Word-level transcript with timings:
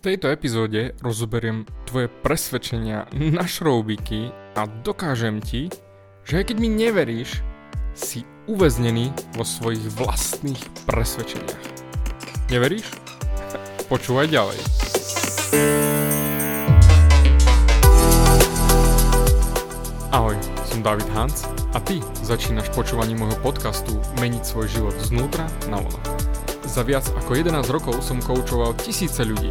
tejto 0.00 0.30
epizóde 0.30 0.94
rozoberiem 1.02 1.68
tvoje 1.86 2.10
presvedčenia 2.10 3.06
na 3.14 3.46
šroubíky 3.46 4.32
a 4.58 4.66
dokážem 4.66 5.38
ti, 5.38 5.70
že 6.24 6.42
aj 6.42 6.44
keď 6.50 6.56
mi 6.58 6.68
neveríš, 6.70 7.44
si 7.94 8.26
uväznený 8.50 9.14
vo 9.38 9.46
svojich 9.46 9.86
vlastných 9.94 10.58
presvedčeniach. 10.88 11.62
Neveríš? 12.50 12.86
Počúvaj 13.92 14.26
ďalej. 14.28 14.58
Ahoj, 20.10 20.38
som 20.66 20.82
David 20.82 21.10
Hans 21.14 21.46
a 21.74 21.78
ty 21.82 21.98
začínaš 22.22 22.70
počúvanie 22.74 23.18
môjho 23.18 23.34
podcastu 23.42 23.98
Meniť 24.22 24.42
svoj 24.46 24.66
život 24.70 24.96
znútra 25.02 25.46
na 25.66 25.82
vola. 25.82 26.02
Za 26.66 26.82
viac 26.82 27.06
ako 27.14 27.38
11 27.38 27.66
rokov 27.70 28.02
som 28.02 28.18
koučoval 28.18 28.74
tisíce 28.78 29.22
ľudí 29.22 29.50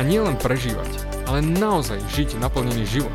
a 0.00 0.06
nielen 0.08 0.40
prežívať, 0.40 0.88
ale 1.28 1.44
naozaj 1.44 2.00
žiť 2.16 2.40
naplnený 2.40 2.88
život, 2.88 3.12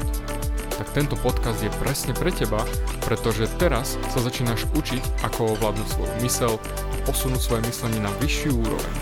tak 0.77 0.85
tento 0.93 1.17
podcast 1.17 1.57
je 1.57 1.73
presne 1.81 2.13
pre 2.13 2.29
teba, 2.29 2.61
pretože 3.09 3.49
teraz 3.57 3.97
sa 4.13 4.21
začínaš 4.21 4.69
učiť, 4.77 5.25
ako 5.25 5.57
ovládnuť 5.57 5.87
svoju 5.89 6.13
mysel 6.21 6.53
a 6.61 6.95
posunúť 7.09 7.41
svoje 7.41 7.65
myslenie 7.65 7.97
na 7.97 8.13
vyššiu 8.21 8.53
úroveň. 8.53 8.93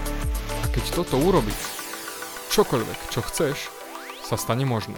A 0.63 0.65
keď 0.71 0.95
toto 0.95 1.19
urobíš, 1.19 1.59
čokoľvek, 2.55 2.99
čo 3.11 3.19
chceš, 3.19 3.67
sa 4.23 4.39
stane 4.39 4.63
možné. 4.63 4.95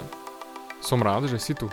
Som 0.77 1.01
rád, 1.01 1.25
že 1.25 1.41
si 1.41 1.57
tu. 1.57 1.65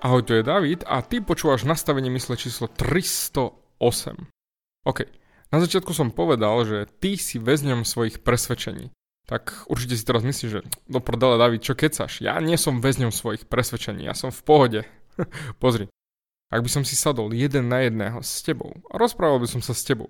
Ahoj, 0.00 0.24
tu 0.24 0.40
je 0.40 0.40
David 0.40 0.88
a 0.88 1.04
ty 1.04 1.20
počúvaš 1.20 1.68
nastavenie 1.68 2.08
mysle 2.16 2.40
číslo 2.40 2.72
308. 2.72 4.24
OK, 4.88 5.04
na 5.52 5.58
začiatku 5.60 5.92
som 5.92 6.16
povedal, 6.16 6.64
že 6.64 6.88
ty 6.96 7.20
si 7.20 7.36
väzňom 7.36 7.84
svojich 7.84 8.24
presvedčení 8.24 8.88
tak 9.28 9.68
určite 9.68 9.92
si 9.92 10.08
teraz 10.08 10.24
myslíš, 10.24 10.50
že 10.50 10.64
do 10.88 11.04
prdele 11.04 11.36
David, 11.36 11.60
čo 11.60 11.76
kecaš? 11.76 12.24
Ja 12.24 12.40
nie 12.40 12.56
som 12.56 12.80
väzňom 12.80 13.12
svojich 13.12 13.44
presvedčení, 13.44 14.08
ja 14.08 14.16
som 14.16 14.32
v 14.32 14.40
pohode. 14.40 14.80
Pozri, 15.62 15.92
ak 16.48 16.64
by 16.64 16.70
som 16.72 16.82
si 16.88 16.96
sadol 16.96 17.36
jeden 17.36 17.68
na 17.68 17.84
jedného 17.84 18.24
s 18.24 18.40
tebou 18.40 18.72
a 18.88 18.96
rozprával 18.96 19.44
by 19.44 19.48
som 19.52 19.60
sa 19.60 19.76
s 19.76 19.84
tebou, 19.84 20.08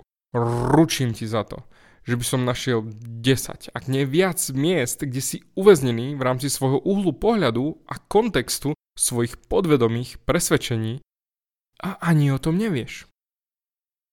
ručím 0.71 1.11
ti 1.11 1.27
za 1.27 1.43
to, 1.43 1.67
že 2.07 2.15
by 2.15 2.25
som 2.25 2.47
našiel 2.47 2.87
10, 2.87 3.75
ak 3.75 3.85
nie 3.91 4.07
viac 4.07 4.39
miest, 4.55 5.03
kde 5.03 5.19
si 5.19 5.43
uväznený 5.59 6.15
v 6.15 6.23
rámci 6.23 6.47
svojho 6.47 6.79
uhlu 6.87 7.11
pohľadu 7.11 7.83
a 7.91 7.99
kontextu 7.99 8.79
svojich 8.95 9.35
podvedomých 9.51 10.23
presvedčení 10.23 11.03
a 11.83 11.99
ani 11.99 12.31
o 12.31 12.39
tom 12.39 12.55
nevieš. 12.55 13.11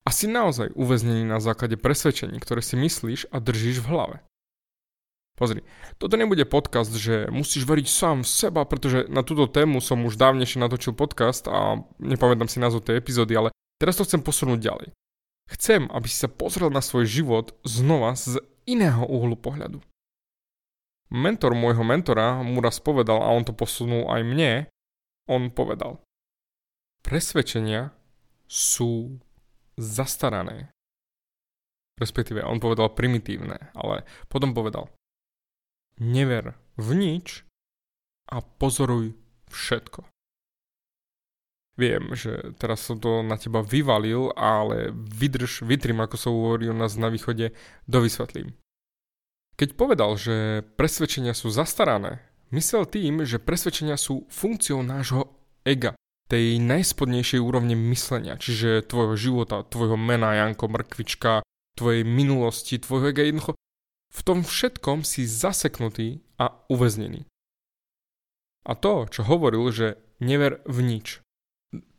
A 0.06 0.14
si 0.14 0.26
naozaj 0.30 0.73
uväznený 0.73 1.26
na 1.30 1.38
základe 1.42 1.78
presvedčení, 1.78 2.38
ktoré 2.42 2.61
si 2.66 2.78
myslíš 2.78 3.30
a 3.30 3.38
držíš 3.38 3.86
v 3.86 3.89
hlave. 3.89 4.17
Pozri, 5.36 5.67
toto 6.00 6.16
nebude 6.16 6.47
podcast, 6.47 6.95
že 6.95 7.28
musíš 7.28 7.67
veriť 7.67 7.88
sám 7.91 8.17
v 8.23 8.31
seba, 8.31 8.64
pretože 8.64 9.03
na 9.11 9.19
túto 9.19 9.52
tému 9.52 9.83
som 9.83 10.00
už 10.08 10.16
dávnejšie 10.16 10.64
natočil 10.64 10.95
podcast 10.95 11.52
a 11.52 11.83
nepamätám 12.00 12.48
si 12.48 12.64
názov 12.64 12.87
tej 12.87 13.04
epizódy, 13.04 13.36
ale 13.36 13.52
teraz 13.76 13.99
to 13.99 14.08
chcem 14.08 14.23
posunúť 14.23 14.59
ďalej. 14.64 14.87
Chcem, 15.52 15.92
aby 15.92 16.08
si 16.08 16.23
sa 16.23 16.32
pozrel 16.32 16.71
na 16.71 16.80
svoj 16.80 17.04
život 17.04 17.52
znova 17.67 18.15
z 18.15 18.39
iného 18.64 19.04
uhlu 19.04 19.36
pohľadu. 19.36 19.83
Mentor 21.11 21.52
môjho 21.54 21.83
mentora 21.83 22.39
mu 22.39 22.64
raz 22.64 22.80
povedal, 22.80 23.20
a 23.20 23.27
on 23.30 23.43
to 23.43 23.52
posunul 23.52 24.08
aj 24.08 24.23
mne, 24.23 24.71
on 25.27 25.52
povedal. 25.52 25.99
Presvedčenia 27.04 27.92
sú 28.48 29.20
zastarané. 29.76 30.71
Respektíve, 31.99 32.39
on 32.42 32.64
povedal 32.64 32.95
primitívne, 32.95 33.70
ale 33.77 34.08
potom 34.32 34.55
povedal, 34.55 34.89
never 36.00 36.56
v 36.76 36.89
nič 36.95 37.45
a 38.32 38.42
pozoruj 38.42 39.16
všetko. 39.52 40.04
Viem, 41.76 42.16
že 42.16 42.56
teraz 42.56 42.88
som 42.88 43.04
to 43.04 43.20
na 43.20 43.36
teba 43.36 43.60
vyvalil, 43.60 44.32
ale 44.39 44.95
vydrž, 44.95 45.67
vytrím, 45.67 46.00
ako 46.00 46.16
sa 46.16 46.32
hovorí 46.32 46.72
u 46.72 46.76
nás 46.76 46.95
na 46.95 47.11
východe, 47.11 47.52
dovysvetlím. 47.83 48.56
Keď 49.60 49.76
povedal, 49.76 50.16
že 50.16 50.64
presvedčenia 50.80 51.36
sú 51.36 51.52
zastarané, 51.52 52.23
myslel 52.56 52.88
tým, 52.88 53.27
že 53.27 53.44
presvedčenia 53.44 54.00
sú 54.00 54.23
funkciou 54.32 54.83
nášho 54.88 55.36
ega, 55.67 56.00
tej 56.32 56.64
najspodnejšej 56.64 57.44
úrovne 57.44 57.76
myslenia, 57.92 58.39
čiže 58.39 58.88
tvojho 58.88 59.16
života, 59.20 59.67
tvojho 59.67 60.00
mena, 60.00 60.33
Janko, 60.33 60.72
Mrkvička, 60.72 61.44
tvojej 61.76 62.08
minulosti, 62.08 62.80
tvojho 62.80 63.12
ega, 63.12 63.27
jednoducho 63.27 63.54
v 64.15 64.20
tom 64.23 64.39
všetkom 64.48 65.03
si 65.03 65.27
zaseknutý 65.27 66.23
a 66.39 66.55
uväznený. 66.71 67.27
A 68.65 68.71
to, 68.73 69.05
čo 69.11 69.27
hovoril, 69.27 69.67
že 69.76 69.99
never 70.23 70.64
v 70.64 70.80
nič. 70.81 71.20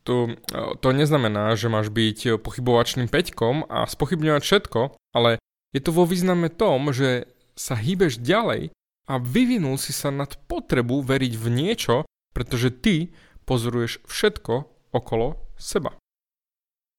To, 0.09 0.33
to 0.81 0.89
neznamená, 0.95 1.53
že 1.59 1.69
máš 1.69 1.93
byť 1.93 2.41
pochybovačným 2.41 3.11
peťkom 3.11 3.69
a 3.69 3.85
spochybňovať 3.85 4.43
všetko, 4.43 4.81
ale 5.13 5.43
je 5.75 5.81
to 5.83 5.91
vo 5.93 6.09
význame 6.09 6.49
tom, 6.49 6.95
že 6.95 7.29
sa 7.59 7.77
hýbeš 7.77 8.23
ďalej 8.23 8.73
a 9.07 9.15
vyvinul 9.21 9.77
si 9.77 9.93
sa 9.93 10.09
nad 10.09 10.35
potrebu 10.47 11.03
veriť 11.03 11.35
v 11.37 11.47
niečo, 11.53 12.09
pretože 12.33 12.71
ty 12.71 13.13
pozoruješ 13.45 14.03
všetko 14.07 14.55
okolo 14.95 15.39
seba. 15.59 15.95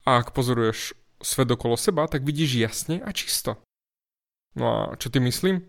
A 0.08 0.24
ak 0.24 0.32
pozoruješ 0.32 0.96
svet 1.20 1.50
okolo 1.52 1.76
seba, 1.76 2.08
tak 2.08 2.24
vidíš 2.24 2.60
jasne 2.60 3.04
a 3.04 3.12
čisto. 3.12 3.60
No 4.56 4.66
a 4.68 4.80
čo 4.96 5.12
ty 5.12 5.20
myslím? 5.20 5.68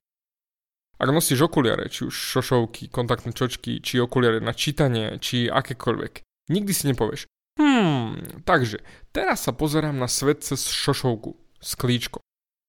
Ak 0.99 1.15
nosíš 1.15 1.47
okuliare, 1.47 1.87
či 1.87 2.11
už 2.11 2.15
šošovky, 2.15 2.91
kontaktné 2.91 3.31
čočky, 3.31 3.79
či 3.79 4.03
okuliare 4.03 4.43
na 4.43 4.51
čítanie, 4.51 5.23
či 5.23 5.47
akékoľvek, 5.47 6.27
nikdy 6.51 6.73
si 6.75 6.91
nepovieš, 6.91 7.31
hmm, 7.55 8.43
takže 8.43 8.83
teraz 9.15 9.47
sa 9.47 9.55
pozerám 9.55 9.95
na 9.95 10.11
svet 10.11 10.43
cez 10.43 10.67
šošovku, 10.67 11.39
sklíčko, 11.63 12.19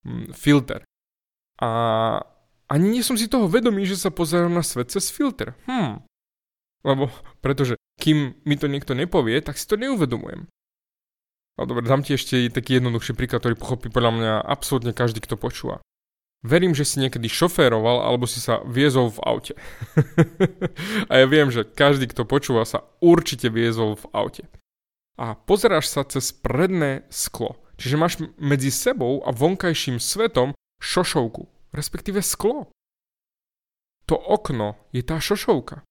hmm, 0.05 0.37
filter. 0.37 0.85
A 1.57 1.69
ani 2.69 2.85
nie 2.93 3.03
som 3.03 3.17
si 3.17 3.25
toho 3.25 3.49
vedomý, 3.49 3.89
že 3.89 3.97
sa 3.97 4.13
pozerám 4.13 4.53
na 4.53 4.61
svet 4.61 4.93
cez 4.93 5.09
filter. 5.09 5.57
Hmm. 5.65 6.05
Lebo, 6.85 7.09
pretože 7.41 7.81
kým 7.97 8.37
mi 8.45 8.55
to 8.55 8.69
niekto 8.69 8.93
nepovie, 8.93 9.41
tak 9.41 9.57
si 9.57 9.65
to 9.65 9.75
neuvedomujem. 9.75 10.45
No 11.59 11.61
dobre, 11.67 11.83
dám 11.83 12.05
ti 12.05 12.15
ešte 12.15 12.47
taký 12.47 12.79
jednoduchší 12.79 13.17
príklad, 13.17 13.43
ktorý 13.43 13.59
pochopí 13.59 13.91
podľa 13.91 14.11
mňa 14.15 14.33
absolútne 14.47 14.95
každý, 14.95 15.19
kto 15.19 15.35
počúva. 15.35 15.83
Verím, 16.39 16.71
že 16.71 16.87
si 16.87 17.03
niekedy 17.03 17.27
šoféroval 17.27 17.99
alebo 17.99 18.23
si 18.23 18.39
sa 18.39 18.63
viezol 18.63 19.11
v 19.11 19.19
aute. 19.27 19.53
a 21.11 21.13
ja 21.19 21.25
viem, 21.27 21.51
že 21.51 21.67
každý, 21.67 22.07
kto 22.07 22.23
počúva, 22.23 22.63
sa 22.63 22.87
určite 23.03 23.51
viezol 23.51 23.99
v 23.99 24.07
aute. 24.15 24.43
A 25.19 25.35
pozeráš 25.35 25.91
sa 25.91 26.07
cez 26.07 26.31
predné 26.31 27.03
sklo. 27.11 27.59
Čiže 27.75 27.99
máš 27.99 28.13
medzi 28.39 28.71
sebou 28.71 29.19
a 29.27 29.35
vonkajším 29.35 29.99
svetom 29.99 30.55
šošovku, 30.79 31.75
respektíve 31.75 32.23
sklo. 32.23 32.71
To 34.07 34.15
okno 34.15 34.79
je 34.95 35.03
tá 35.03 35.19
šošovka. 35.19 35.83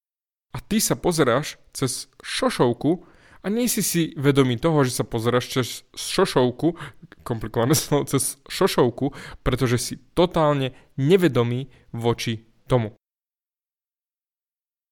A 0.57 0.59
ty 0.65 0.81
sa 0.81 0.97
pozeráš 0.97 1.61
cez 1.77 2.09
šošovku 2.25 3.05
a 3.43 3.47
nie 3.49 3.71
si 3.71 3.87
si 3.87 4.13
vedomý 4.19 4.59
toho, 4.59 4.83
že 4.83 4.99
sa 4.99 5.05
pozeráš 5.07 5.45
cez 5.53 5.67
šošovku, 5.95 6.75
komplikované 7.23 7.79
slovo, 7.79 8.09
cez 8.11 8.41
šošovku, 8.51 9.15
pretože 9.47 9.79
si 9.79 9.95
totálne 10.17 10.75
nevedomý 10.99 11.71
voči 11.95 12.47
tomu. 12.67 12.99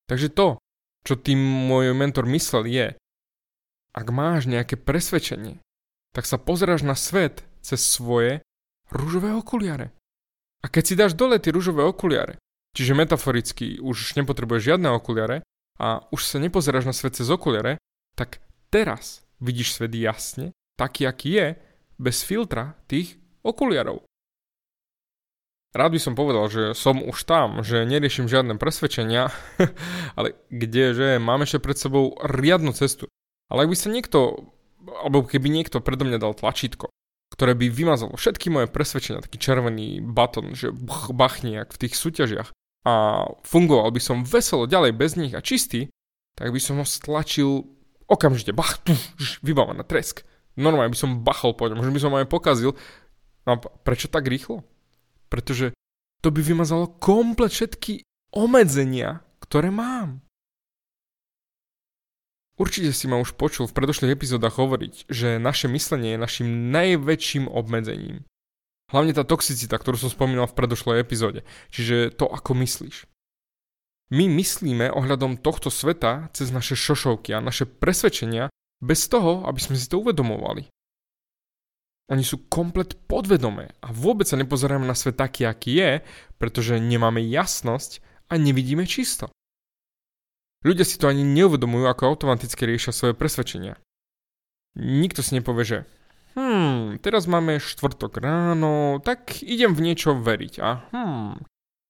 Takže 0.07 0.31
to, 0.31 0.63
čo 1.03 1.15
tým 1.19 1.39
môj 1.39 1.91
mentor 1.95 2.31
myslel 2.31 2.71
je, 2.71 2.87
ak 3.97 4.07
máš 4.13 4.47
nejaké 4.47 4.79
presvedčenie, 4.79 5.59
tak 6.15 6.29
sa 6.29 6.39
pozeráš 6.39 6.87
na 6.87 6.95
svet 6.95 7.43
cez 7.65 7.83
svoje 7.83 8.45
rúžové 8.93 9.35
okuliare. 9.35 9.91
A 10.63 10.71
keď 10.71 10.83
si 10.85 10.95
dáš 10.95 11.13
dole 11.19 11.43
tie 11.43 11.51
rúžové 11.51 11.83
okuliare, 11.83 12.39
čiže 12.77 12.95
metaforicky 12.95 13.83
už 13.83 14.15
nepotrebuješ 14.21 14.75
žiadne 14.75 14.89
okuliare 14.95 15.43
a 15.77 16.07
už 16.15 16.21
sa 16.23 16.39
nepozeráš 16.39 16.87
na 16.87 16.95
svet 16.95 17.19
cez 17.19 17.27
okuliare, 17.27 17.83
tak 18.17 18.41
teraz 18.73 19.23
vidíš 19.39 19.77
svet 19.77 19.93
jasne, 19.93 20.57
taký, 20.81 21.05
aký 21.05 21.31
je, 21.37 21.49
bez 22.01 22.25
filtra 22.25 22.77
tých 22.89 23.17
okuliarov. 23.45 24.05
rád 25.77 25.93
by 25.93 26.01
som 26.01 26.17
povedal, 26.17 26.49
že 26.49 26.73
som 26.73 27.05
už 27.05 27.29
tam, 27.29 27.61
že 27.61 27.85
neriešim 27.85 28.27
žiadne 28.27 28.57
presvedčenia, 28.57 29.29
ale 30.19 30.35
kdeže, 30.49 31.21
mám 31.21 31.45
ešte 31.45 31.61
pred 31.61 31.77
sebou 31.77 32.17
riadnu 32.25 32.73
cestu. 32.73 33.07
Ale 33.53 33.69
ak 33.69 33.71
by 33.71 33.77
sa 33.77 33.93
niekto, 33.93 34.51
alebo 35.05 35.29
keby 35.29 35.53
niekto 35.53 35.85
predo 35.85 36.09
mňa 36.09 36.19
dal 36.19 36.33
tlačítko, 36.33 36.89
ktoré 37.37 37.53
by 37.53 37.69
vymazalo 37.69 38.17
všetky 38.17 38.49
moje 38.49 38.73
presvedčenia, 38.73 39.21
taký 39.21 39.37
červený 39.37 40.01
baton, 40.01 40.57
že 40.57 40.73
bachni 41.13 41.61
jak 41.61 41.77
v 41.77 41.81
tých 41.85 41.95
súťažiach 41.95 42.49
a 42.87 43.27
fungoval 43.43 43.91
by 43.91 44.01
som 44.01 44.23
veselo 44.23 44.65
ďalej 44.71 44.93
bez 44.95 45.19
nich 45.19 45.35
a 45.35 45.43
čistý, 45.43 45.91
tak 46.39 46.55
by 46.55 46.61
som 46.63 46.79
ho 46.79 46.87
stlačil 46.87 47.76
okamžite, 48.07 48.55
bach, 48.55 48.79
tu, 48.83 48.95
vybavené, 49.47 49.83
tresk. 49.87 50.23
Normálne 50.57 50.95
by 50.95 50.99
som 50.99 51.21
bachol 51.21 51.53
po 51.53 51.69
ňom, 51.69 51.85
možno 51.85 51.93
by 51.93 52.01
som 52.01 52.17
aj 52.17 52.33
pokazil. 52.33 52.73
No 53.45 53.49
a 53.55 53.57
prečo 53.61 54.09
tak 54.09 54.27
rýchlo? 54.27 54.65
Pretože 55.29 55.77
to 56.25 56.33
by 56.33 56.41
vymazalo 56.41 56.97
komplet 56.97 57.53
všetky 57.53 58.03
obmedzenia, 58.33 59.21
ktoré 59.45 59.69
mám. 59.69 60.25
Určite 62.57 62.89
si 62.97 63.05
ma 63.05 63.21
už 63.21 63.37
počul 63.37 63.69
v 63.69 63.77
predošlých 63.77 64.17
epizódach 64.17 64.57
hovoriť, 64.57 65.13
že 65.13 65.37
naše 65.37 65.69
myslenie 65.69 66.17
je 66.17 66.25
našim 66.25 66.49
najväčším 66.73 67.53
obmedzením. 67.53 68.25
Hlavne 68.89 69.13
tá 69.13 69.29
toxicita, 69.29 69.77
ktorú 69.77 70.01
som 70.01 70.09
spomínal 70.09 70.49
v 70.49 70.57
predošlej 70.57 71.05
epizóde, 71.05 71.45
čiže 71.69 72.17
to, 72.17 72.25
ako 72.25 72.57
myslíš. 72.57 73.05
My 74.15 74.31
myslíme 74.31 74.87
ohľadom 74.95 75.43
tohto 75.43 75.67
sveta 75.67 76.31
cez 76.31 76.55
naše 76.55 76.79
šošovky 76.79 77.35
a 77.35 77.43
naše 77.43 77.67
presvedčenia 77.67 78.47
bez 78.79 79.11
toho, 79.11 79.43
aby 79.51 79.59
sme 79.59 79.75
si 79.75 79.91
to 79.91 79.99
uvedomovali. 79.99 80.71
Oni 82.07 82.23
sú 82.23 82.47
komplet 82.47 82.95
podvedomé 83.11 83.75
a 83.83 83.91
vôbec 83.91 84.31
sa 84.31 84.39
nepozeráme 84.39 84.87
na 84.87 84.95
svet 84.95 85.19
taký, 85.19 85.43
aký 85.43 85.83
je, 85.83 85.93
pretože 86.39 86.79
nemáme 86.79 87.19
jasnosť 87.19 87.99
a 88.31 88.39
nevidíme 88.39 88.87
čisto. 88.87 89.27
Ľudia 90.63 90.87
si 90.87 91.03
to 91.03 91.11
ani 91.11 91.27
neuvedomujú, 91.27 91.91
ako 91.91 92.15
automaticky 92.15 92.63
riešia 92.63 92.95
svoje 92.95 93.19
presvedčenia. 93.19 93.75
Nikto 94.79 95.27
si 95.27 95.35
nepovie, 95.35 95.65
že 95.67 95.79
hmm, 96.39 97.03
teraz 97.03 97.27
máme 97.27 97.59
štvrtok 97.59 98.23
ráno, 98.23 99.03
tak 99.03 99.43
idem 99.43 99.75
v 99.75 99.91
niečo 99.91 100.15
veriť 100.15 100.55
a 100.63 100.69
hmm, 100.95 101.43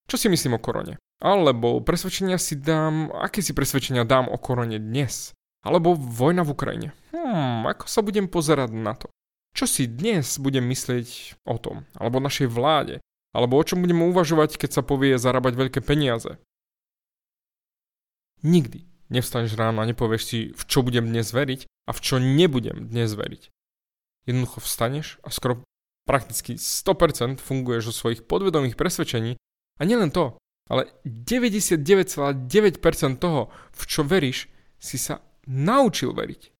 čo 0.09 0.17
si 0.17 0.33
myslím 0.33 0.57
o 0.57 0.65
korone? 0.65 0.97
Alebo 1.17 1.81
presvedčenia 1.81 2.37
si 2.37 2.61
dám, 2.61 3.09
aké 3.09 3.41
si 3.41 3.57
presvedčenia 3.57 4.05
dám 4.05 4.29
o 4.29 4.37
korone 4.37 4.77
dnes? 4.77 5.33
Alebo 5.65 5.97
vojna 5.97 6.45
v 6.45 6.53
Ukrajine. 6.53 6.89
Hmm, 7.11 7.65
ako 7.67 7.89
sa 7.89 8.05
budem 8.05 8.29
pozerať 8.29 8.71
na 8.77 8.95
to? 8.95 9.09
Čo 9.57 9.65
si 9.65 9.89
dnes 9.89 10.37
budem 10.37 10.69
myslieť 10.69 11.41
o 11.49 11.57
tom? 11.57 11.89
Alebo 11.97 12.21
našej 12.21 12.53
vláde? 12.53 13.01
Alebo 13.33 13.57
o 13.57 13.65
čom 13.65 13.81
budem 13.81 14.05
uvažovať, 14.05 14.61
keď 14.61 14.81
sa 14.81 14.83
povie 14.85 15.17
zarábať 15.17 15.57
veľké 15.57 15.81
peniaze? 15.81 16.37
Nikdy 18.45 18.85
nevstaneš 19.09 19.55
ráno 19.55 19.83
a 19.83 19.89
nepovieš 19.89 20.23
si, 20.23 20.39
v 20.53 20.63
čo 20.67 20.83
budem 20.83 21.09
dnes 21.09 21.31
veriť 21.31 21.67
a 21.89 21.91
v 21.95 22.03
čo 22.03 22.19
nebudem 22.19 22.91
dnes 22.91 23.15
veriť. 23.15 23.51
Jednoducho 24.27 24.59
vstaneš 24.63 25.23
a 25.23 25.31
skoro 25.31 25.63
prakticky 26.07 26.59
100% 26.59 27.43
funguješ 27.43 27.91
zo 27.91 27.95
svojich 27.95 28.27
podvedomých 28.27 28.79
presvedčení 28.79 29.39
a 29.79 29.83
nielen 29.83 30.11
to, 30.11 30.39
ale 30.67 30.91
99,9% 31.07 33.23
toho, 33.23 33.55
v 33.71 33.83
čo 33.87 34.03
veríš, 34.03 34.51
si 34.77 34.99
sa 34.99 35.23
naučil 35.47 36.11
veriť. 36.13 36.53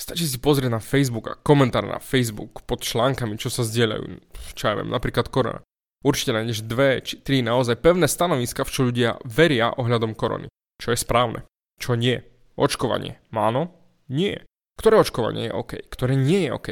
Stačí 0.00 0.24
si 0.24 0.40
pozrieť 0.40 0.72
na 0.72 0.80
Facebook 0.80 1.28
a 1.28 1.36
komentár 1.36 1.84
na 1.84 2.00
Facebook 2.00 2.64
pod 2.64 2.80
článkami, 2.80 3.36
čo 3.36 3.52
sa 3.52 3.68
zdieľajú, 3.68 4.32
čo 4.56 4.64
ja 4.64 4.80
viem, 4.80 4.88
napríklad 4.88 5.28
korona. 5.28 5.60
Určite 6.00 6.32
nájdeš 6.32 6.64
dve 6.64 7.04
či 7.04 7.20
tri 7.20 7.44
naozaj 7.44 7.84
pevné 7.84 8.08
stanoviska, 8.08 8.64
v 8.64 8.72
čo 8.72 8.88
ľudia 8.88 9.20
veria 9.28 9.76
ohľadom 9.76 10.16
korony. 10.16 10.48
Čo 10.80 10.96
je 10.96 11.04
správne, 11.04 11.44
čo 11.76 11.92
nie. 11.92 12.24
Očkovanie. 12.56 13.20
Áno? 13.36 13.76
Nie. 14.08 14.48
Ktoré 14.80 15.04
očkovanie 15.04 15.52
je 15.52 15.52
OK, 15.52 15.84
ktoré 15.92 16.16
nie 16.16 16.48
je 16.48 16.50
OK. 16.56 16.68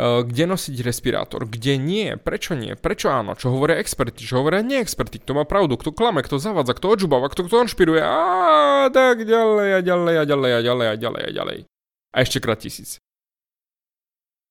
Eh, 0.00 0.24
kde 0.24 0.48
nosiť 0.48 0.80
respirátor, 0.80 1.44
kde 1.44 1.76
nie, 1.76 2.16
prečo 2.16 2.56
nie, 2.56 2.72
prečo 2.72 3.12
áno, 3.12 3.36
čo 3.36 3.52
hovoria 3.52 3.76
experti, 3.76 4.24
čo 4.24 4.40
hovoria 4.40 4.64
neexperti, 4.64 5.20
kto 5.20 5.36
má 5.36 5.44
pravdu, 5.44 5.76
kto 5.76 5.92
klame, 5.92 6.24
kto 6.24 6.40
zavádza, 6.40 6.72
kto 6.72 6.96
odžubáva, 6.96 7.28
kto 7.28 7.44
kto 7.44 7.68
a 8.00 8.88
tak 8.88 9.28
ďalej 9.28 9.68
a 9.76 9.80
ďalej 9.84 10.14
a 10.16 10.24
ďalej 10.24 10.52
a 10.56 10.60
ďalej 10.64 10.86
a 10.88 10.94
ďalej 10.96 11.22
a 11.28 11.30
ďalej. 11.36 11.58
A 12.10 12.16
ešte 12.16 12.40
krát 12.40 12.64
tisíc. 12.64 12.96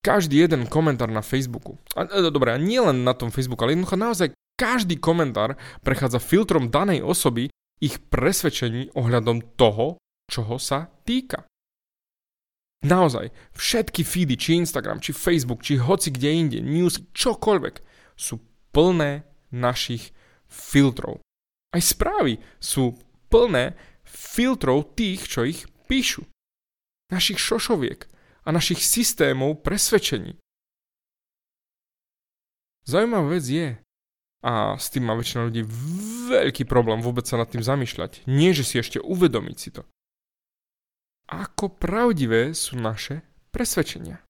Každý 0.05 0.37
jeden 0.37 0.69
komentár 0.69 1.09
na 1.09 1.25
Facebooku, 1.25 1.81
a, 1.97 2.05
e, 2.05 2.29
dobre, 2.29 2.53
a 2.53 2.61
nie 2.61 2.77
len 2.77 3.01
na 3.01 3.17
tom 3.17 3.33
Facebooku, 3.33 3.65
ale 3.65 3.73
jednoducho 3.73 3.97
naozaj 3.97 4.27
každý 4.53 5.01
komentár 5.01 5.57
prechádza 5.81 6.21
filtrom 6.21 6.69
danej 6.69 7.01
osoby 7.01 7.49
ich 7.81 7.97
presvedčení 8.13 8.93
ohľadom 8.93 9.57
toho, 9.57 9.97
čoho 10.29 10.61
sa 10.61 10.93
týka. 11.09 11.49
Naozaj, 12.79 13.35
všetky 13.59 14.07
feedy, 14.07 14.39
či 14.39 14.55
Instagram, 14.55 15.03
či 15.03 15.11
Facebook, 15.11 15.59
či 15.67 15.75
hoci 15.75 16.15
kde 16.15 16.29
inde, 16.31 16.59
news, 16.63 17.03
čokoľvek, 17.11 17.75
sú 18.15 18.39
plné 18.71 19.27
našich 19.51 20.15
filtrov. 20.47 21.19
Aj 21.75 21.83
správy 21.83 22.39
sú 22.63 22.95
plné 23.27 23.75
filtrov 24.07 24.95
tých, 24.95 25.27
čo 25.27 25.43
ich 25.43 25.67
píšu. 25.91 26.23
Našich 27.11 27.43
šošoviek 27.43 28.07
a 28.47 28.49
našich 28.55 28.79
systémov 28.79 29.59
presvedčení. 29.59 30.39
Zaujímavá 32.87 33.35
vec 33.35 33.43
je, 33.43 33.75
a 34.39 34.79
s 34.79 34.87
tým 34.87 35.03
má 35.03 35.19
väčšina 35.19 35.51
ľudí 35.51 35.67
veľký 36.31 36.63
problém 36.63 37.03
vôbec 37.03 37.27
sa 37.27 37.35
nad 37.35 37.51
tým 37.51 37.59
zamýšľať. 37.59 38.23
Nie, 38.23 38.55
že 38.55 38.63
si 38.63 38.79
ešte 38.79 39.03
uvedomiť 39.03 39.57
si 39.59 39.69
to 39.75 39.83
ako 41.29 41.69
pravdivé 41.77 42.57
sú 42.57 42.81
naše 42.81 43.21
presvedčenia. 43.53 44.25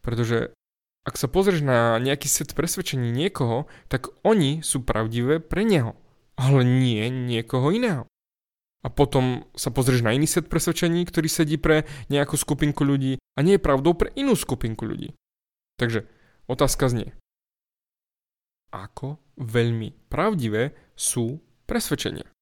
Pretože 0.00 0.56
ak 1.04 1.20
sa 1.20 1.28
pozrieš 1.28 1.60
na 1.60 2.00
nejaký 2.00 2.28
set 2.32 2.56
presvedčení 2.56 3.12
niekoho, 3.12 3.68
tak 3.92 4.08
oni 4.24 4.64
sú 4.64 4.80
pravdivé 4.80 5.36
pre 5.36 5.68
neho, 5.68 5.92
ale 6.40 6.64
nie 6.64 7.12
niekoho 7.12 7.68
iného. 7.68 8.08
A 8.84 8.92
potom 8.92 9.48
sa 9.56 9.72
pozrieš 9.72 10.04
na 10.04 10.12
iný 10.12 10.28
set 10.28 10.48
presvedčení, 10.48 11.04
ktorý 11.08 11.28
sedí 11.28 11.56
pre 11.56 11.88
nejakú 12.12 12.36
skupinku 12.36 12.84
ľudí 12.84 13.16
a 13.16 13.38
nie 13.40 13.56
je 13.56 13.64
pravdou 13.64 13.96
pre 13.96 14.12
inú 14.16 14.36
skupinku 14.36 14.84
ľudí. 14.84 15.12
Takže 15.80 16.04
otázka 16.48 16.92
znie. 16.92 17.16
Ako 18.72 19.20
veľmi 19.40 19.92
pravdivé 20.12 20.76
sú 20.96 21.40
presvedčenia? 21.64 22.33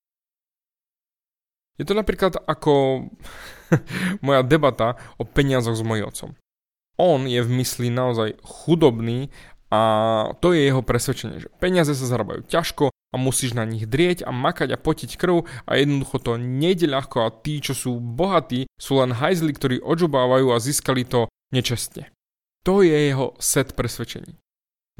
Je 1.80 1.84
to 1.88 1.96
napríklad 1.96 2.36
ako 2.44 3.06
moja 4.26 4.42
debata 4.44 5.00
o 5.16 5.24
peniazoch 5.24 5.76
s 5.76 5.84
mojím 5.84 6.08
otcom. 6.08 6.30
On 7.00 7.24
je 7.24 7.40
v 7.40 7.50
mysli 7.60 7.88
naozaj 7.88 8.36
chudobný 8.44 9.32
a 9.72 9.80
to 10.44 10.52
je 10.52 10.68
jeho 10.68 10.84
presvedčenie, 10.84 11.40
že 11.40 11.48
peniaze 11.56 11.96
sa 11.96 12.04
zarábajú 12.04 12.44
ťažko 12.44 12.92
a 12.92 13.16
musíš 13.16 13.56
na 13.56 13.64
nich 13.64 13.88
drieť 13.88 14.24
a 14.24 14.30
makať 14.32 14.76
a 14.76 14.80
potiť 14.80 15.16
krv 15.16 15.48
a 15.64 15.70
jednoducho 15.80 16.20
to 16.20 16.36
nejde 16.36 16.84
ľahko 16.84 17.24
a 17.24 17.32
tí, 17.32 17.60
čo 17.64 17.72
sú 17.72 17.96
bohatí, 17.96 18.68
sú 18.76 19.00
len 19.00 19.16
hajzli, 19.16 19.52
ktorí 19.56 19.76
odžubávajú 19.80 20.52
a 20.52 20.60
získali 20.60 21.08
to 21.08 21.32
nečestne. 21.56 22.12
To 22.68 22.84
je 22.84 22.92
jeho 22.92 23.32
set 23.40 23.72
presvedčení. 23.72 24.36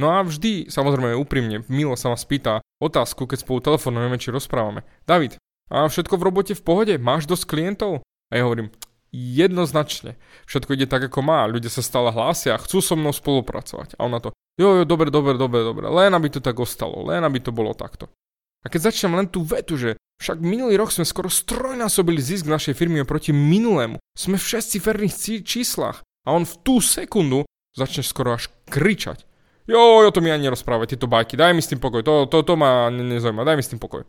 No 0.01 0.09
a 0.09 0.25
vždy, 0.25 0.73
samozrejme 0.73 1.21
úprimne, 1.21 1.69
Milo 1.69 2.01
sa 2.01 2.09
ma 2.09 2.17
spýta 2.17 2.65
otázku, 2.81 3.29
keď 3.29 3.45
spolu 3.45 3.61
telefonujeme 3.61 4.17
či 4.17 4.33
rozprávame. 4.33 4.89
David, 5.05 5.37
a 5.73 5.89
všetko 5.89 6.21
v 6.21 6.27
robote 6.29 6.53
v 6.53 6.61
pohode? 6.61 6.95
Máš 7.01 7.25
dosť 7.25 7.49
klientov? 7.49 8.05
A 8.29 8.33
ja 8.37 8.45
hovorím, 8.45 8.69
jednoznačne. 9.13 10.21
Všetko 10.45 10.77
ide 10.77 10.85
tak, 10.85 11.09
ako 11.09 11.25
má. 11.25 11.49
Ľudia 11.49 11.73
sa 11.73 11.81
stále 11.81 12.13
hlásia, 12.13 12.61
chcú 12.61 12.85
so 12.85 12.93
mnou 12.93 13.17
spolupracovať. 13.17 13.97
A 13.97 14.05
ona 14.05 14.21
to, 14.21 14.37
jo, 14.61 14.81
jo, 14.81 14.85
dobre, 14.85 15.09
dobre, 15.09 15.41
dobre, 15.41 15.65
dobre, 15.65 15.89
len 15.89 16.13
aby 16.13 16.29
to 16.29 16.45
tak 16.45 16.61
ostalo, 16.61 17.09
len 17.09 17.25
aby 17.25 17.41
to 17.41 17.57
bolo 17.57 17.73
takto. 17.73 18.13
A 18.63 18.71
keď 18.71 18.93
začnem 18.93 19.17
len 19.17 19.27
tú 19.33 19.43
vetu, 19.43 19.75
že 19.81 19.97
však 20.23 20.39
minulý 20.39 20.79
rok 20.79 20.95
sme 20.95 21.03
skoro 21.03 21.27
strojnásobili 21.27 22.23
zisk 22.23 22.47
našej 22.47 22.79
firmy 22.79 23.03
oproti 23.03 23.35
minulému, 23.35 23.99
sme 24.15 24.39
v 24.39 24.49
šesciferných 24.55 25.43
číslach 25.43 26.07
a 26.23 26.29
on 26.31 26.47
v 26.47 26.55
tú 26.63 26.79
sekundu 26.79 27.43
začne 27.75 28.07
skoro 28.07 28.39
až 28.39 28.53
kričať. 28.71 29.27
Jo, 29.67 30.07
jo, 30.07 30.11
to 30.15 30.23
mi 30.23 30.31
ani 30.31 30.47
nerozprávať, 30.47 30.95
tieto 30.95 31.11
bajky, 31.11 31.35
daj 31.35 31.55
mi 31.55 31.63
s 31.63 31.71
tým 31.71 31.83
pokoj, 31.83 32.07
to, 32.07 32.31
to, 32.31 32.43
to 32.47 32.55
ma 32.55 32.87
nezaujíma, 32.91 33.43
daj 33.43 33.57
mi 33.59 33.65
s 33.67 33.71
tým 33.75 33.83
pokoj. 33.83 34.07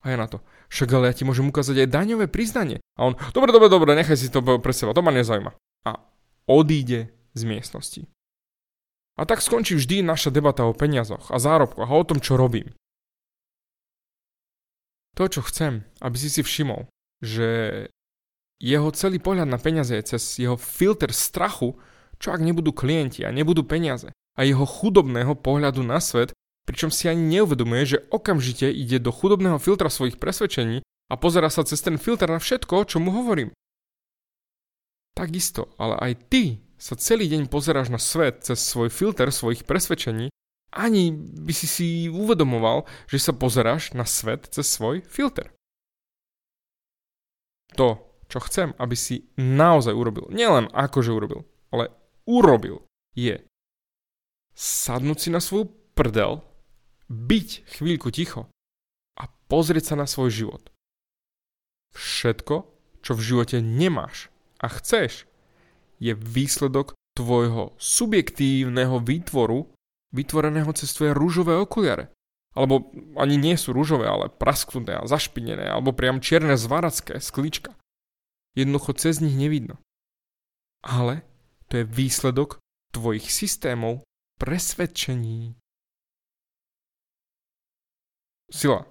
A 0.00 0.12
ja 0.12 0.16
na 0.16 0.24
to, 0.24 0.40
však 0.72 0.88
ale 0.96 1.12
ja 1.12 1.14
ti 1.14 1.28
môžem 1.28 1.44
ukázať 1.52 1.84
aj 1.84 1.92
daňové 1.92 2.26
priznanie. 2.32 2.80
A 2.96 3.12
on, 3.12 3.14
dobre, 3.36 3.52
dobre, 3.52 3.68
dobre, 3.68 3.92
nechaj 3.92 4.16
si 4.16 4.32
to 4.32 4.40
pre 4.40 4.72
seba, 4.72 4.96
to 4.96 5.04
ma 5.04 5.12
nezaujíma. 5.12 5.52
A 5.84 6.00
odíde 6.48 7.12
z 7.36 7.42
miestnosti. 7.44 8.02
A 9.20 9.28
tak 9.28 9.44
skončí 9.44 9.76
vždy 9.76 10.00
naša 10.00 10.32
debata 10.32 10.64
o 10.64 10.72
peniazoch 10.72 11.28
a 11.28 11.36
zárobkoch 11.36 11.84
a 11.84 11.92
o 11.92 12.08
tom, 12.08 12.24
čo 12.24 12.40
robím. 12.40 12.72
To, 15.20 15.28
čo 15.28 15.44
chcem, 15.44 15.84
aby 16.00 16.16
si 16.16 16.32
si 16.32 16.40
všimol, 16.40 16.88
že 17.20 17.48
jeho 18.56 18.88
celý 18.96 19.20
pohľad 19.20 19.52
na 19.52 19.60
peniaze 19.60 19.92
je 19.92 20.16
cez 20.16 20.40
jeho 20.40 20.56
filter 20.56 21.12
strachu, 21.12 21.76
čo 22.16 22.32
ak 22.32 22.40
nebudú 22.40 22.72
klienti 22.72 23.20
a 23.24 23.32
nebudú 23.32 23.68
peniaze. 23.68 24.16
a 24.40 24.48
jeho 24.48 24.64
chudobného 24.64 25.36
pohľadu 25.36 25.84
na 25.84 26.00
svet, 26.00 26.32
pričom 26.68 26.90
si 26.92 27.08
ani 27.08 27.38
neuvedomuje, 27.38 27.96
že 27.96 28.02
okamžite 28.10 28.70
ide 28.70 29.00
do 29.02 29.10
chudobného 29.10 29.58
filtra 29.58 29.88
svojich 29.88 30.20
presvedčení 30.20 30.84
a 31.10 31.14
pozera 31.18 31.50
sa 31.50 31.66
cez 31.66 31.82
ten 31.82 31.98
filter 31.98 32.30
na 32.30 32.38
všetko, 32.38 32.86
čo 32.86 33.02
mu 33.02 33.10
hovorím. 33.10 33.50
Takisto, 35.16 35.74
ale 35.76 35.98
aj 35.98 36.12
ty 36.30 36.42
sa 36.80 36.96
celý 36.96 37.28
deň 37.28 37.52
pozeráš 37.52 37.92
na 37.92 38.00
svet 38.00 38.46
cez 38.46 38.56
svoj 38.62 38.88
filter 38.88 39.28
svojich 39.28 39.68
presvedčení, 39.68 40.32
ani 40.70 41.10
by 41.14 41.52
si 41.52 41.66
si 41.66 41.86
uvedomoval, 42.08 42.86
že 43.10 43.18
sa 43.18 43.34
pozeráš 43.34 43.92
na 43.92 44.06
svet 44.06 44.48
cez 44.48 44.70
svoj 44.70 45.02
filter. 45.04 45.50
To, 47.74 48.00
čo 48.30 48.38
chcem, 48.46 48.72
aby 48.78 48.94
si 48.94 49.28
naozaj 49.36 49.92
urobil, 49.92 50.30
nielen 50.30 50.70
akože 50.70 51.10
urobil, 51.10 51.44
ale 51.74 51.90
urobil, 52.24 52.86
je 53.18 53.42
sadnúť 54.54 55.18
si 55.18 55.28
na 55.34 55.42
svoju 55.42 55.68
prdel, 55.98 56.40
byť 57.10 57.48
chvíľku 57.76 58.14
ticho 58.14 58.46
a 59.18 59.26
pozrieť 59.50 59.92
sa 59.92 59.96
na 59.98 60.06
svoj 60.06 60.30
život. 60.30 60.62
Všetko, 61.90 62.70
čo 63.02 63.12
v 63.18 63.24
živote 63.26 63.58
nemáš, 63.58 64.30
a 64.62 64.70
chceš, 64.70 65.26
je 65.98 66.14
výsledok 66.14 66.94
tvojho 67.18 67.74
subjektívneho 67.76 69.02
výtvoru, 69.02 69.66
vytvoreného 70.14 70.70
cez 70.72 70.94
tvoje 70.94 71.12
rúžové 71.12 71.58
okuliare. 71.58 72.14
Alebo 72.54 72.90
ani 73.14 73.38
nie 73.38 73.54
sú 73.54 73.70
rúžové, 73.70 74.10
ale 74.10 74.26
prasknuté 74.30 74.98
a 74.98 75.06
zašpinené, 75.06 75.70
alebo 75.70 75.94
priam 75.94 76.18
čierne 76.18 76.58
zvaracké 76.58 77.22
sklíčka. 77.22 77.74
Jednoducho 78.58 78.94
cez 78.98 79.22
nich 79.22 79.38
nevidno. 79.38 79.78
Ale 80.82 81.22
to 81.70 81.82
je 81.82 81.84
výsledok 81.86 82.58
tvojich 82.90 83.30
systémov 83.30 84.02
presvedčení. 84.42 85.59
Sila. 88.50 88.84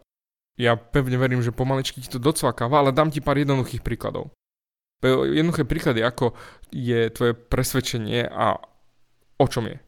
Ja 0.59 0.75
pevne 0.75 1.15
verím, 1.15 1.39
že 1.39 1.55
pomaličky 1.55 2.03
ti 2.03 2.09
to 2.11 2.19
docvakáva, 2.19 2.83
ale 2.83 2.91
dám 2.91 3.11
ti 3.11 3.23
pár 3.23 3.39
jednoduchých 3.39 3.79
príkladov. 3.79 4.31
Jednoduché 5.03 5.63
príklady, 5.63 6.03
ako 6.03 6.35
je 6.75 7.07
tvoje 7.15 7.31
presvedčenie 7.31 8.27
a 8.27 8.59
o 9.39 9.45
čom 9.47 9.71
je. 9.71 9.79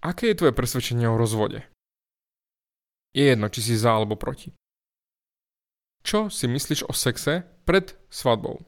Aké 0.00 0.32
je 0.32 0.38
tvoje 0.40 0.56
presvedčenie 0.56 1.04
o 1.04 1.20
rozvode? 1.20 1.68
Je 3.12 3.28
jedno, 3.28 3.52
či 3.52 3.60
si 3.60 3.76
za 3.76 3.92
alebo 3.92 4.16
proti. 4.16 4.56
Čo 6.00 6.32
si 6.32 6.48
myslíš 6.48 6.88
o 6.88 6.96
sexe 6.96 7.44
pred 7.68 7.92
svadbou? 8.08 8.64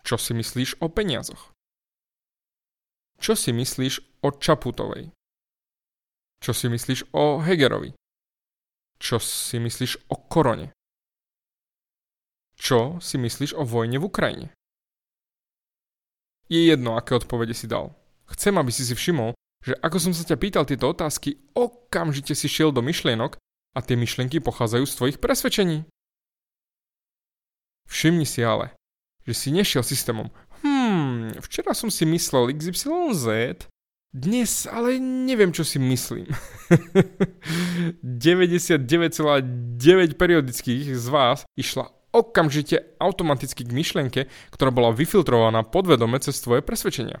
Čo 0.00 0.16
si 0.16 0.32
myslíš 0.32 0.80
o 0.80 0.88
peniazoch? 0.88 1.52
Čo 3.20 3.36
si 3.36 3.52
myslíš 3.52 4.24
o 4.24 4.32
Čaputovej? 4.32 5.12
Čo 6.40 6.52
si 6.56 6.66
myslíš 6.70 7.14
o 7.14 7.42
Hegerovi? 7.42 7.94
Čo 8.98 9.20
si 9.20 9.60
myslíš 9.60 10.08
o 10.08 10.16
korone? 10.16 10.72
Čo 12.54 13.02
si 13.02 13.18
myslíš 13.18 13.58
o 13.58 13.66
vojne 13.66 13.98
v 13.98 14.06
Ukrajine? 14.06 14.48
Je 16.48 16.70
jedno, 16.70 16.94
aké 16.94 17.18
odpovede 17.18 17.56
si 17.56 17.66
dal. 17.66 17.92
Chcem, 18.30 18.54
aby 18.56 18.70
si 18.70 18.84
si 18.84 18.94
všimol, 18.94 19.34
že 19.64 19.74
ako 19.80 19.96
som 19.96 20.12
sa 20.12 20.28
ťa 20.28 20.36
pýtal 20.36 20.64
tieto 20.68 20.92
otázky, 20.92 21.40
okamžite 21.56 22.36
si 22.36 22.46
šiel 22.48 22.70
do 22.70 22.84
myšlienok 22.84 23.40
a 23.74 23.78
tie 23.80 23.96
myšlienky 23.96 24.38
pochádzajú 24.38 24.84
z 24.84 24.96
tvojich 24.96 25.18
presvedčení. 25.18 25.88
Všimni 27.88 28.28
si 28.28 28.44
ale, 28.44 28.76
že 29.24 29.34
si 29.36 29.48
nešiel 29.52 29.84
systémom. 29.84 30.28
Hmm, 30.64 31.32
včera 31.40 31.72
som 31.72 31.88
si 31.88 32.04
myslel 32.08 32.52
XYZ, 32.56 33.66
dnes 34.14 34.70
ale 34.70 35.02
neviem, 35.02 35.50
čo 35.50 35.66
si 35.66 35.82
myslím. 35.82 36.30
99,9 38.06 38.86
periodických 40.14 40.94
z 40.94 41.06
vás 41.10 41.42
išla 41.58 41.90
okamžite 42.14 42.94
automaticky 43.02 43.66
k 43.66 43.74
myšlienke, 43.74 44.20
ktorá 44.54 44.70
bola 44.70 44.94
vyfiltrovaná 44.94 45.66
podvedome 45.66 46.22
cez 46.22 46.38
tvoje 46.38 46.62
presvedčenia. 46.62 47.18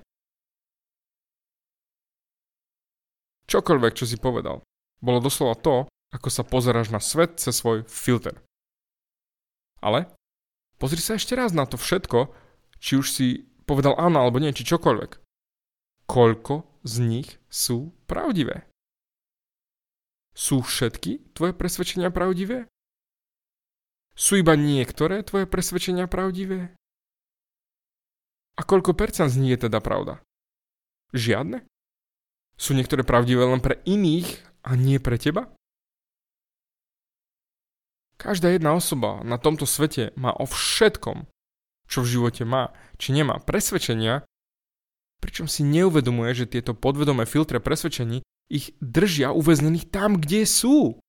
Čokoľvek, 3.50 3.92
čo 3.98 4.06
si 4.06 4.16
povedal, 4.16 4.62
bolo 5.02 5.18
doslova 5.18 5.58
to, 5.58 5.90
ako 6.14 6.28
sa 6.30 6.46
pozeráš 6.46 6.94
na 6.94 7.02
svet 7.02 7.42
cez 7.42 7.58
svoj 7.58 7.82
filter. 7.90 8.38
Ale 9.82 10.14
pozri 10.78 11.02
sa 11.02 11.18
ešte 11.18 11.34
raz 11.34 11.50
na 11.50 11.66
to 11.66 11.74
všetko, 11.74 12.30
či 12.78 12.96
už 12.96 13.06
si 13.10 13.26
povedal 13.66 13.98
áno 13.98 14.22
alebo 14.22 14.38
nie, 14.38 14.54
či 14.54 14.62
čokoľvek. 14.62 15.18
Koľko 16.06 16.73
z 16.84 16.94
nich 17.00 17.28
sú 17.48 17.96
pravdivé? 18.04 18.68
Sú 20.36 20.60
všetky 20.60 21.32
tvoje 21.32 21.56
presvedčenia 21.56 22.12
pravdivé? 22.12 22.68
Sú 24.14 24.38
iba 24.38 24.54
niektoré 24.54 25.24
tvoje 25.26 25.48
presvedčenia 25.48 26.06
pravdivé? 26.06 26.76
A 28.54 28.62
koľko 28.62 28.94
percent 28.94 29.32
z 29.32 29.40
nich 29.42 29.58
je 29.58 29.66
teda 29.66 29.82
pravda? 29.82 30.22
Žiadne? 31.10 31.66
Sú 32.54 32.76
niektoré 32.78 33.02
pravdivé 33.02 33.42
len 33.42 33.58
pre 33.58 33.82
iných 33.82 34.46
a 34.62 34.78
nie 34.78 35.02
pre 35.02 35.18
teba? 35.18 35.50
Každá 38.14 38.54
jedna 38.54 38.78
osoba 38.78 39.26
na 39.26 39.42
tomto 39.42 39.66
svete 39.66 40.14
má 40.14 40.30
o 40.30 40.46
všetkom, 40.46 41.26
čo 41.90 42.06
v 42.06 42.10
živote 42.14 42.46
má, 42.46 42.70
či 42.94 43.10
nemá 43.10 43.42
presvedčenia, 43.42 44.22
pričom 45.24 45.48
si 45.48 45.64
neuvedomuje, 45.64 46.44
že 46.44 46.52
tieto 46.52 46.76
podvedomé 46.76 47.24
filtre 47.24 47.56
presvedčení 47.56 48.20
ich 48.52 48.76
držia 48.84 49.32
uväznených 49.32 49.88
tam, 49.88 50.20
kde 50.20 50.44
sú. 50.44 51.00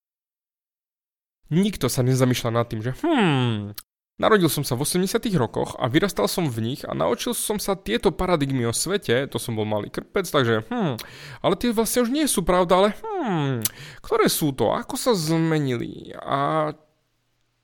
Nikto 1.51 1.91
sa 1.91 1.99
nezamýšľa 1.99 2.51
nad 2.55 2.65
tým, 2.71 2.79
že 2.79 2.95
hmm, 3.03 3.75
narodil 4.17 4.47
som 4.47 4.63
sa 4.63 4.79
v 4.79 4.87
80 4.87 5.19
rokoch 5.35 5.75
a 5.75 5.91
vyrastal 5.91 6.31
som 6.31 6.47
v 6.47 6.63
nich 6.63 6.81
a 6.87 6.95
naučil 6.95 7.35
som 7.35 7.59
sa 7.59 7.75
tieto 7.75 8.09
paradigmy 8.15 8.65
o 8.65 8.73
svete, 8.73 9.27
to 9.27 9.37
som 9.37 9.53
bol 9.53 9.67
malý 9.67 9.91
krpec, 9.91 10.25
takže 10.25 10.63
hmm, 10.71 10.95
ale 11.43 11.53
tie 11.59 11.75
vlastne 11.75 12.07
už 12.07 12.09
nie 12.09 12.25
sú 12.25 12.41
pravda, 12.41 12.73
ale 12.81 12.89
hmm, 12.97 13.67
ktoré 13.99 14.31
sú 14.31 14.55
to, 14.55 14.71
ako 14.73 14.95
sa 14.95 15.11
zmenili 15.13 16.15
a 16.17 16.71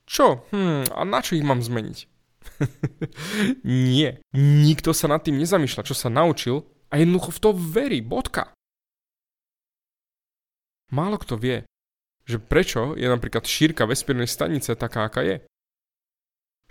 čo, 0.05 0.43
hmm, 0.51 0.91
a 0.91 1.01
na 1.07 1.23
čo 1.23 1.39
ich 1.39 1.47
mám 1.47 1.63
zmeniť? 1.63 2.10
nie, 3.63 4.17
nikto 4.35 4.93
sa 4.93 5.09
nad 5.09 5.21
tým 5.21 5.37
nezamýšľa, 5.41 5.87
čo 5.87 5.95
sa 5.97 6.09
naučil 6.09 6.65
a 6.91 6.99
jednoducho 6.99 7.31
v 7.31 7.41
to 7.41 7.49
verí, 7.55 7.99
bodka. 8.03 8.51
Málo 10.91 11.15
kto 11.15 11.39
vie, 11.39 11.63
že 12.27 12.37
prečo 12.37 12.99
je 12.99 13.07
napríklad 13.07 13.47
šírka 13.47 13.87
vesmírnej 13.87 14.27
stanice 14.27 14.75
taká, 14.75 15.07
aká 15.07 15.23
je. 15.23 15.37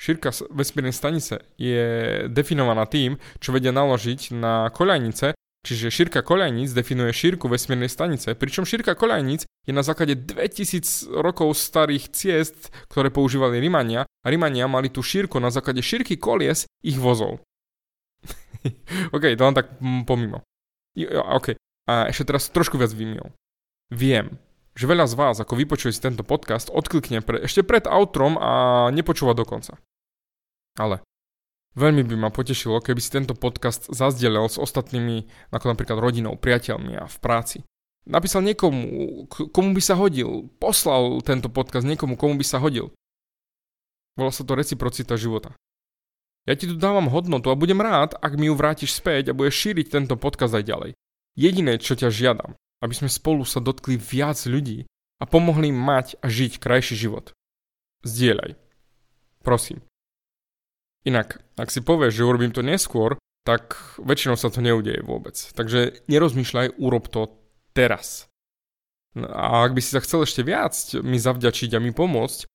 Šírka 0.01 0.33
vesmírnej 0.53 0.97
stanice 0.97 1.45
je 1.61 1.85
definovaná 2.29 2.89
tým, 2.89 3.21
čo 3.41 3.53
vedia 3.53 3.73
naložiť 3.73 4.33
na 4.33 4.69
koľajnice, 4.73 5.37
čiže 5.61 5.93
šírka 5.93 6.25
koľajníc 6.25 6.73
definuje 6.73 7.13
šírku 7.13 7.49
vesmírnej 7.49 7.93
stanice, 7.93 8.33
pričom 8.33 8.65
šírka 8.65 8.97
koľajníc 8.97 9.45
je 9.69 9.73
na 9.77 9.85
základe 9.85 10.17
2000 10.17 11.13
rokov 11.21 11.53
starých 11.57 12.13
ciest, 12.17 12.73
ktoré 12.89 13.13
používali 13.13 13.61
Rimania 13.61 14.09
Rimania 14.21 14.69
mali 14.69 14.93
tú 14.93 15.01
šírku 15.01 15.41
na 15.41 15.49
základe 15.49 15.81
šírky 15.81 16.21
kolies 16.21 16.69
ich 16.85 17.01
vozov. 17.01 17.41
OK, 19.17 19.25
to 19.33 19.43
len 19.45 19.57
tak 19.57 19.81
pomimo. 20.05 20.45
OK, 21.09 21.57
a 21.89 22.13
ešte 22.13 22.29
teraz 22.29 22.53
trošku 22.53 22.77
viac 22.77 22.93
výmil. 22.93 23.33
Viem, 23.91 24.37
že 24.77 24.87
veľa 24.87 25.09
z 25.09 25.15
vás, 25.17 25.37
ako 25.41 25.57
vypočuje 25.57 25.91
si 25.91 26.01
tento 26.05 26.23
podcast, 26.23 26.69
odklikne 26.69 27.25
pre, 27.25 27.43
ešte 27.43 27.65
pred 27.65 27.89
outrom 27.89 28.37
a 28.37 28.87
nepočúva 28.93 29.33
do 29.33 29.49
konca. 29.49 29.81
Ale 30.79 31.03
veľmi 31.75 32.05
by 32.05 32.15
ma 32.17 32.31
potešilo, 32.31 32.79
keby 32.85 33.01
si 33.01 33.11
tento 33.11 33.33
podcast 33.33 33.89
zazdelil 33.91 34.47
s 34.47 34.61
ostatnými, 34.61 35.27
ako 35.51 35.65
napríklad 35.75 35.99
rodinou, 35.99 36.37
priateľmi 36.37 37.01
a 37.01 37.09
v 37.09 37.17
práci. 37.19 37.59
Napísal 38.09 38.45
niekomu, 38.45 39.27
komu 39.29 39.71
by 39.77 39.83
sa 39.85 39.95
hodil, 39.95 40.49
poslal 40.57 41.21
tento 41.21 41.53
podcast 41.53 41.85
niekomu, 41.85 42.17
komu 42.17 42.41
by 42.41 42.47
sa 42.47 42.59
hodil. 42.59 42.91
Volá 44.19 44.31
sa 44.35 44.43
to 44.47 44.59
reciprocita 44.59 45.15
života. 45.15 45.55
Ja 46.49 46.57
ti 46.57 46.67
tu 46.67 46.75
dávam 46.75 47.13
hodnotu 47.13 47.53
a 47.53 47.59
budem 47.59 47.79
rád, 47.85 48.17
ak 48.17 48.35
mi 48.41 48.49
ju 48.49 48.57
vrátiš 48.57 48.97
späť 48.97 49.31
a 49.31 49.37
budeš 49.37 49.61
šíriť 49.61 49.87
tento 49.93 50.17
podcast 50.17 50.57
aj 50.57 50.65
ďalej. 50.65 50.91
Jediné, 51.37 51.79
čo 51.79 51.95
ťa 51.95 52.11
žiadam, 52.11 52.57
aby 52.81 52.95
sme 52.97 53.13
spolu 53.13 53.45
sa 53.45 53.61
dotkli 53.61 54.01
viac 54.01 54.41
ľudí 54.49 54.89
a 55.21 55.25
pomohli 55.29 55.69
im 55.69 55.79
mať 55.79 56.17
a 56.25 56.27
žiť 56.33 56.59
krajší 56.59 56.97
život. 56.97 57.37
Zdieľaj. 58.03 58.57
Prosím. 59.45 59.85
Inak, 61.05 61.41
ak 61.57 61.69
si 61.69 61.81
povieš, 61.81 62.21
že 62.21 62.27
urobím 62.29 62.53
to 62.53 62.65
neskôr, 62.65 63.17
tak 63.45 63.77
väčšinou 64.01 64.37
sa 64.37 64.53
to 64.53 64.61
neudeje 64.61 65.01
vôbec. 65.01 65.37
Takže 65.37 66.05
nerozmýšľaj, 66.09 66.77
urob 66.77 67.09
to 67.09 67.33
teraz. 67.73 68.29
A 69.17 69.65
ak 69.65 69.73
by 69.73 69.81
si 69.81 69.97
sa 69.97 70.05
chcel 70.05 70.29
ešte 70.29 70.45
viac 70.45 70.77
mi 71.01 71.17
zavďačiť 71.17 71.77
a 71.77 71.83
mi 71.83 71.91
pomôcť 71.91 72.47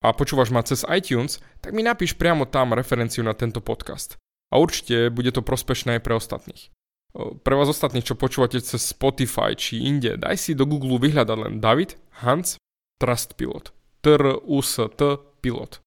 a 0.00 0.16
počúvaš 0.16 0.48
ma 0.48 0.64
cez 0.64 0.80
iTunes, 0.88 1.38
tak 1.60 1.76
mi 1.76 1.84
napíš 1.84 2.16
priamo 2.16 2.48
tam 2.48 2.72
referenciu 2.72 3.20
na 3.20 3.36
tento 3.36 3.60
podcast. 3.60 4.16
A 4.50 4.58
určite 4.58 5.12
bude 5.12 5.30
to 5.30 5.44
prospešné 5.44 6.00
aj 6.00 6.02
pre 6.02 6.16
ostatných. 6.16 6.72
Pre 7.14 7.54
vás 7.54 7.68
ostatných, 7.68 8.06
čo 8.06 8.18
počúvate 8.18 8.62
cez 8.62 8.80
Spotify 8.80 9.54
či 9.54 9.82
inde, 9.82 10.16
daj 10.16 10.40
si 10.40 10.52
do 10.54 10.64
Google 10.64 10.98
vyhľadať 11.02 11.36
len 11.38 11.54
David 11.58 11.98
Hans 12.22 12.56
Trust 12.98 13.34
Pilot. 13.34 13.74
T-R-U-S-T 14.00 15.00
Pilot. 15.44 15.84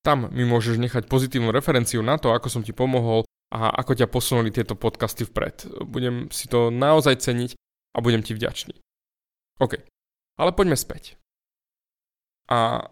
Tam 0.00 0.32
mi 0.32 0.48
môžeš 0.48 0.80
nechať 0.80 1.10
pozitívnu 1.10 1.52
referenciu 1.52 2.00
na 2.00 2.16
to, 2.16 2.32
ako 2.32 2.48
som 2.48 2.62
ti 2.64 2.72
pomohol 2.72 3.28
a 3.52 3.68
ako 3.74 3.98
ťa 3.98 4.08
posunuli 4.08 4.48
tieto 4.48 4.78
podcasty 4.78 5.28
vpred. 5.28 5.84
Budem 5.84 6.32
si 6.32 6.48
to 6.48 6.72
naozaj 6.72 7.20
ceniť 7.20 7.52
a 7.92 7.98
budem 8.00 8.24
ti 8.24 8.32
vďačný. 8.32 8.78
OK, 9.60 9.76
ale 10.40 10.50
poďme 10.56 10.78
späť. 10.78 11.20
A 12.48 12.88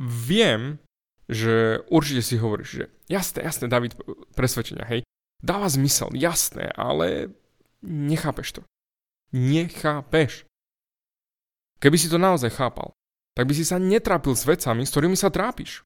viem, 0.00 0.80
že 1.28 1.84
určite 1.92 2.24
si 2.24 2.40
hovoríš, 2.40 2.70
že 2.72 2.84
jasné, 3.06 3.44
jasné, 3.44 3.68
David, 3.68 3.94
presvedčenia, 4.34 4.88
hej, 4.88 5.04
Dáva 5.40 5.72
zmysel, 5.72 6.12
jasné, 6.20 6.68
ale 6.76 7.32
nechápeš 7.80 8.60
to. 8.60 8.62
Nechápeš. 9.32 10.44
Keby 11.80 11.96
si 11.96 12.12
to 12.12 12.20
naozaj 12.20 12.52
chápal, 12.52 12.92
tak 13.32 13.48
by 13.48 13.56
si 13.56 13.64
sa 13.64 13.80
netrápil 13.80 14.36
s 14.36 14.44
vecami, 14.44 14.84
s 14.84 14.92
ktorými 14.92 15.16
sa 15.16 15.32
trápiš. 15.32 15.80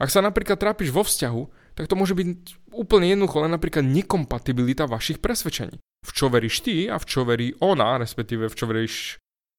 Ak 0.00 0.08
sa 0.08 0.24
napríklad 0.24 0.56
trápiš 0.56 0.88
vo 0.88 1.04
vzťahu, 1.04 1.42
tak 1.76 1.84
to 1.84 1.98
môže 2.00 2.16
byť 2.16 2.28
úplne 2.72 3.12
jednoducho 3.12 3.44
len 3.44 3.52
napríklad 3.52 3.84
nekompatibilita 3.84 4.88
vašich 4.88 5.20
presvedčení. 5.20 5.76
V 5.78 6.10
čo 6.14 6.32
veríš 6.32 6.64
ty 6.64 6.88
a 6.88 6.96
v 6.96 7.04
čo 7.04 7.28
verí 7.28 7.52
ona, 7.60 8.00
respektíve 8.00 8.48
v 8.48 8.56
čo 8.56 8.64
veríš 8.64 8.94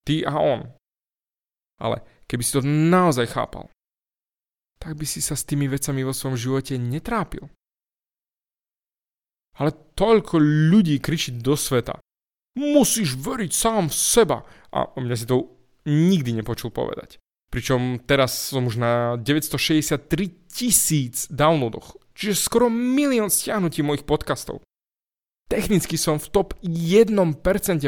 ty 0.10 0.26
a 0.26 0.42
on. 0.42 0.74
Ale 1.78 2.02
keby 2.26 2.42
si 2.42 2.56
to 2.58 2.66
naozaj 2.66 3.30
chápal, 3.30 3.70
tak 4.80 4.96
by 4.96 5.06
si 5.06 5.20
sa 5.20 5.36
s 5.36 5.44
tými 5.44 5.68
vecami 5.68 6.02
vo 6.08 6.16
svojom 6.16 6.40
živote 6.40 6.80
netrápil. 6.80 7.52
Ale 9.60 9.76
toľko 10.00 10.40
ľudí 10.72 11.04
kričí 11.04 11.36
do 11.36 11.60
sveta. 11.60 12.00
Musíš 12.56 13.20
veriť 13.20 13.52
sám 13.52 13.92
v 13.92 13.96
seba. 13.96 14.38
A 14.72 14.88
o 14.96 15.00
mňa 15.04 15.16
si 15.20 15.28
to 15.28 15.52
nikdy 15.84 16.32
nepočul 16.32 16.72
povedať. 16.72 17.20
Pričom 17.52 18.00
teraz 18.08 18.56
som 18.56 18.70
už 18.70 18.80
na 18.80 18.94
963 19.20 20.00
tisíc 20.48 21.26
downloadoch, 21.34 21.98
čiže 22.14 22.38
skoro 22.38 22.70
milión 22.70 23.34
stiahnutí 23.34 23.82
mojich 23.82 24.06
podcastov. 24.06 24.62
Technicky 25.50 25.98
som 25.98 26.22
v 26.22 26.30
top 26.30 26.54
1% 26.62 27.10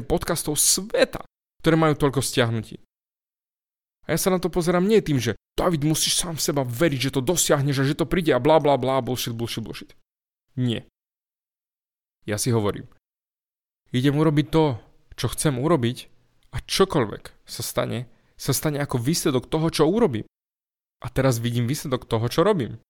podcastov 0.02 0.58
sveta, 0.58 1.22
ktoré 1.62 1.78
majú 1.78 1.94
toľko 1.94 2.26
stiahnutí. 2.26 2.82
Ja 4.12 4.20
sa 4.20 4.28
na 4.28 4.44
to 4.44 4.52
pozerám 4.52 4.84
nie 4.84 5.00
tým, 5.00 5.24
že 5.24 5.40
David 5.56 5.88
musíš 5.88 6.20
sám 6.20 6.36
v 6.36 6.44
seba 6.44 6.68
veriť, 6.68 7.00
že 7.08 7.14
to 7.16 7.24
dosiahneš 7.24 7.80
a 7.80 7.88
že 7.88 7.96
to 7.96 8.04
príde 8.04 8.36
a 8.36 8.44
bla 8.44 8.60
bla 8.60 8.76
bla, 8.76 9.00
bullshit, 9.00 9.32
bullshit, 9.32 9.64
bullshit. 9.64 9.96
Nie. 10.60 10.84
Ja 12.28 12.36
si 12.36 12.52
hovorím, 12.52 12.92
idem 13.96 14.20
urobiť 14.20 14.52
to, 14.52 14.84
čo 15.16 15.32
chcem 15.32 15.56
urobiť 15.56 16.12
a 16.52 16.60
čokoľvek 16.60 17.24
sa 17.48 17.64
stane, 17.64 18.12
sa 18.36 18.52
stane 18.52 18.84
ako 18.84 19.00
výsledok 19.00 19.48
toho, 19.48 19.72
čo 19.72 19.88
urobím. 19.88 20.28
A 21.00 21.08
teraz 21.08 21.40
vidím 21.40 21.72
výsledok 21.72 22.04
toho, 22.04 22.28
čo 22.28 22.44
robím. 22.44 22.84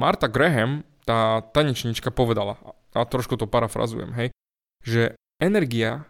Marta 0.00 0.32
Graham, 0.32 0.80
tá 1.04 1.44
tanečnička, 1.52 2.08
povedala, 2.08 2.56
a 2.96 3.04
trošku 3.04 3.36
to 3.36 3.44
parafrazujem, 3.44 4.16
hej, 4.16 4.28
že 4.80 5.12
energia 5.44 6.08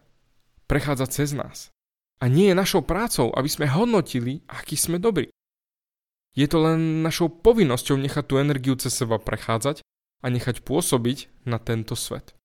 prechádza 0.71 1.11
cez 1.11 1.35
nás. 1.35 1.75
A 2.21 2.29
nie 2.29 2.53
je 2.53 2.61
našou 2.61 2.85
prácou, 2.85 3.33
aby 3.33 3.49
sme 3.49 3.65
hodnotili, 3.65 4.45
aký 4.45 4.77
sme 4.77 5.01
dobrí. 5.01 5.33
Je 6.37 6.47
to 6.47 6.63
len 6.63 7.03
našou 7.03 7.33
povinnosťou 7.33 7.97
nechať 7.97 8.25
tú 8.29 8.39
energiu 8.39 8.77
cez 8.77 8.93
seba 8.95 9.19
prechádzať 9.19 9.83
a 10.21 10.27
nechať 10.29 10.63
pôsobiť 10.63 11.49
na 11.49 11.57
tento 11.57 11.97
svet. 11.97 12.37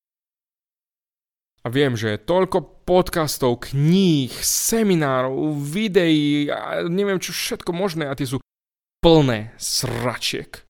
A 1.65 1.73
viem, 1.73 1.97
že 1.97 2.15
je 2.15 2.25
toľko 2.29 2.85
podcastov, 2.85 3.67
kníh, 3.67 4.29
seminárov, 4.29 5.57
videí 5.57 6.45
a 6.47 6.85
neviem 6.85 7.17
čo 7.17 7.33
všetko 7.33 7.73
možné 7.73 8.05
a 8.05 8.13
tie 8.13 8.29
sú 8.29 8.37
plné 9.01 9.53
sračiek. 9.57 10.61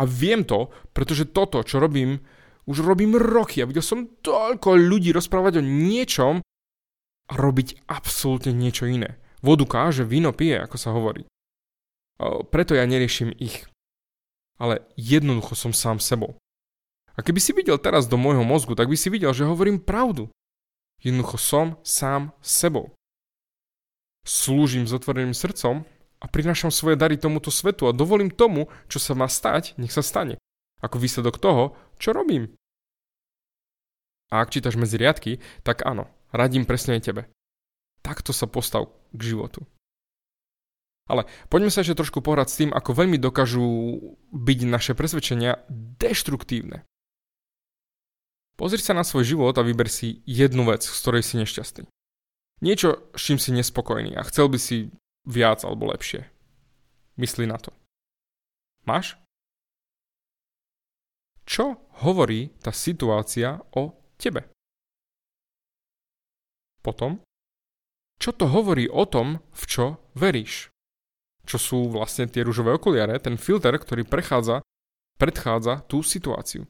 A 0.00 0.08
viem 0.08 0.48
to, 0.48 0.72
pretože 0.96 1.28
toto, 1.36 1.60
čo 1.60 1.76
robím, 1.76 2.24
už 2.64 2.80
robím 2.80 3.20
roky 3.20 3.60
a 3.60 3.68
videl 3.68 3.84
som 3.84 4.08
toľko 4.24 4.80
ľudí 4.80 5.12
rozprávať 5.12 5.60
o 5.60 5.62
niečom 5.62 6.40
a 7.30 7.38
robiť 7.38 7.86
absolútne 7.86 8.50
niečo 8.50 8.90
iné. 8.90 9.22
Vodu 9.38 9.62
káže, 9.62 10.02
víno 10.02 10.34
pije, 10.34 10.58
ako 10.58 10.76
sa 10.76 10.90
hovorí. 10.90 11.24
Preto 12.50 12.74
ja 12.74 12.84
neriešim 12.84 13.30
ich 13.38 13.70
ale 14.60 14.84
jednoducho 15.00 15.56
som 15.56 15.72
sám 15.72 15.96
sebou. 15.96 16.36
A 17.16 17.24
keby 17.24 17.40
si 17.40 17.56
videl 17.56 17.80
teraz 17.80 18.04
do 18.04 18.20
môjho 18.20 18.44
mozgu, 18.44 18.76
tak 18.76 18.92
by 18.92 18.94
si 18.94 19.08
videl, 19.08 19.32
že 19.32 19.48
hovorím 19.48 19.80
pravdu. 19.80 20.28
Jednoducho 21.00 21.40
som 21.40 21.66
sám 21.80 22.36
sebou. 22.44 22.92
Slúžim 24.28 24.84
s 24.84 24.92
otvoreným 24.92 25.32
srdcom 25.32 25.88
a 26.20 26.26
prinášam 26.28 26.68
svoje 26.68 27.00
dary 27.00 27.16
tomuto 27.16 27.48
svetu 27.48 27.88
a 27.88 27.96
dovolím 27.96 28.28
tomu, 28.28 28.68
čo 28.92 29.00
sa 29.00 29.16
má 29.16 29.24
stať, 29.24 29.80
nech 29.80 29.96
sa 29.96 30.04
stane. 30.04 30.36
Ako 30.84 31.00
výsledok 31.00 31.40
toho, 31.40 31.72
čo 31.96 32.12
robím. 32.12 32.52
A 34.28 34.44
ak 34.44 34.52
čítaš 34.52 34.76
medzi 34.76 35.00
riadky, 35.00 35.40
tak 35.64 35.88
áno, 35.88 36.06
radím 36.32 36.66
presne 36.66 36.98
aj 36.98 37.02
tebe. 37.06 37.22
Takto 38.00 38.32
sa 38.32 38.48
postav 38.48 38.88
k 39.12 39.20
životu. 39.34 39.66
Ale 41.10 41.26
poďme 41.50 41.74
sa 41.74 41.82
ešte 41.82 41.98
trošku 41.98 42.22
pohrať 42.22 42.48
s 42.48 42.58
tým, 42.62 42.70
ako 42.70 42.94
veľmi 42.94 43.18
dokážu 43.18 43.66
byť 44.30 44.58
naše 44.70 44.92
presvedčenia 44.94 45.58
deštruktívne. 45.98 46.86
Pozri 48.54 48.78
sa 48.78 48.94
na 48.94 49.02
svoj 49.02 49.26
život 49.26 49.56
a 49.58 49.66
vyber 49.66 49.90
si 49.90 50.22
jednu 50.22 50.68
vec, 50.68 50.86
z 50.86 51.00
ktorej 51.02 51.26
si 51.26 51.34
nešťastný. 51.40 51.84
Niečo, 52.60 53.10
s 53.16 53.20
čím 53.24 53.40
si 53.40 53.56
nespokojný 53.56 54.14
a 54.14 54.22
chcel 54.28 54.52
by 54.52 54.58
si 54.60 54.92
viac 55.24 55.64
alebo 55.64 55.90
lepšie. 55.90 56.28
Mysli 57.16 57.48
na 57.48 57.56
to. 57.56 57.72
Máš? 58.84 59.16
Čo 61.48 61.80
hovorí 62.04 62.54
tá 62.62 62.70
situácia 62.70 63.58
o 63.74 63.98
tebe? 64.20 64.46
Potom, 66.80 67.20
čo 68.20 68.32
to 68.32 68.48
hovorí 68.48 68.88
o 68.88 69.04
tom, 69.04 69.40
v 69.52 69.62
čo 69.68 69.86
veríš? 70.16 70.70
čo 71.50 71.58
sú 71.58 71.78
vlastne 71.90 72.30
tie 72.30 72.46
rúžové 72.46 72.78
okuliare, 72.78 73.18
ten 73.18 73.34
filter, 73.34 73.74
ktorý 73.74 74.06
prechádza, 74.06 74.62
predchádza 75.18 75.82
tú 75.90 76.06
situáciu. 76.06 76.62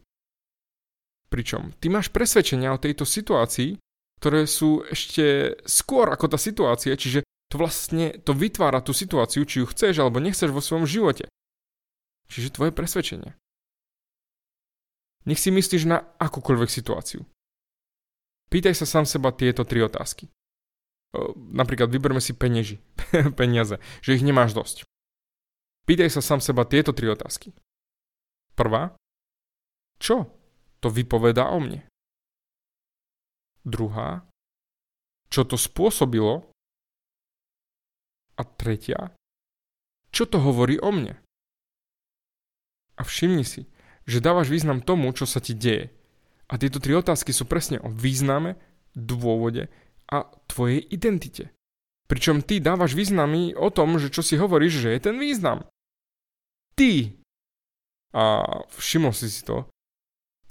Pričom 1.28 1.76
ty 1.76 1.92
máš 1.92 2.08
presvedčenia 2.08 2.72
o 2.72 2.80
tejto 2.80 3.04
situácii, 3.04 3.76
ktoré 4.18 4.48
sú 4.48 4.82
ešte 4.88 5.56
skôr 5.68 6.08
ako 6.08 6.32
tá 6.32 6.38
situácia, 6.40 6.96
čiže 6.96 7.22
to 7.52 7.60
vlastne 7.60 8.16
to 8.24 8.32
vytvára 8.32 8.80
tú 8.80 8.96
situáciu, 8.96 9.44
či 9.44 9.62
ju 9.62 9.66
chceš 9.68 10.00
alebo 10.00 10.22
nechceš 10.22 10.48
vo 10.48 10.64
svojom 10.64 10.88
živote. 10.88 11.28
Čiže 12.30 12.54
tvoje 12.54 12.72
presvedčenie. 12.72 13.36
Nech 15.28 15.38
si 15.38 15.52
myslíš 15.52 15.84
na 15.84 16.08
akúkoľvek 16.16 16.70
situáciu. 16.72 17.26
Pýtaj 18.50 18.74
sa 18.74 18.86
sám 18.86 19.06
seba 19.06 19.30
tieto 19.30 19.62
tri 19.62 19.80
otázky 19.80 20.26
napríklad 21.50 21.90
vyberme 21.90 22.22
si 22.22 22.32
penieži, 22.34 22.78
peniaze, 23.40 23.82
že 24.00 24.14
ich 24.14 24.26
nemáš 24.26 24.54
dosť. 24.54 24.86
Pýtaj 25.86 26.10
sa 26.12 26.22
sám 26.22 26.38
seba 26.38 26.62
tieto 26.62 26.94
tri 26.94 27.10
otázky. 27.10 27.50
Prvá, 28.54 28.94
čo 29.98 30.30
to 30.78 30.92
vypovedá 30.92 31.50
o 31.50 31.58
mne? 31.58 31.82
Druhá, 33.66 34.24
čo 35.28 35.42
to 35.42 35.58
spôsobilo? 35.58 36.46
A 38.38 38.42
tretia, 38.46 39.12
čo 40.14 40.24
to 40.24 40.40
hovorí 40.40 40.80
o 40.80 40.88
mne? 40.94 41.20
A 42.96 43.02
všimni 43.04 43.44
si, 43.44 43.68
že 44.08 44.24
dávaš 44.24 44.48
význam 44.48 44.80
tomu, 44.80 45.12
čo 45.12 45.28
sa 45.28 45.44
ti 45.44 45.52
deje. 45.52 45.92
A 46.50 46.58
tieto 46.58 46.82
tri 46.82 46.98
otázky 46.98 47.30
sú 47.30 47.46
presne 47.46 47.78
o 47.78 47.88
význame, 47.88 48.58
dôvode 48.90 49.70
a 50.10 50.26
tvojej 50.50 50.82
identite. 50.90 51.54
Pričom 52.10 52.42
ty 52.42 52.58
dávaš 52.58 52.98
významy 52.98 53.54
o 53.54 53.70
tom, 53.70 54.02
že 54.02 54.10
čo 54.10 54.26
si 54.26 54.34
hovoríš, 54.34 54.82
že 54.82 54.98
je 54.98 55.00
ten 55.00 55.14
význam. 55.14 55.62
Ty, 56.74 57.14
a 58.10 58.42
všimol 58.74 59.14
si 59.14 59.30
si 59.30 59.46
to, 59.46 59.70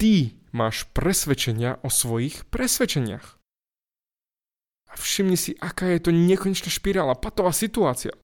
ty 0.00 0.40
máš 0.56 0.88
presvedčenia 0.96 1.76
o 1.84 1.92
svojich 1.92 2.48
presvedčeniach. 2.48 3.36
A 4.90 4.94
všimni 4.96 5.36
si, 5.36 5.52
aká 5.60 5.92
je 5.92 6.00
to 6.00 6.10
nekonečná 6.10 6.72
špirála, 6.72 7.20
patová 7.20 7.52
situácia. 7.52 8.16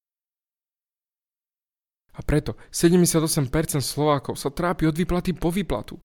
A 2.16 2.24
preto 2.24 2.56
78% 2.72 3.52
Slovákov 3.84 4.40
sa 4.40 4.48
trápi 4.48 4.88
od 4.88 4.96
výplaty 4.96 5.36
po 5.36 5.52
výplatu. 5.52 6.00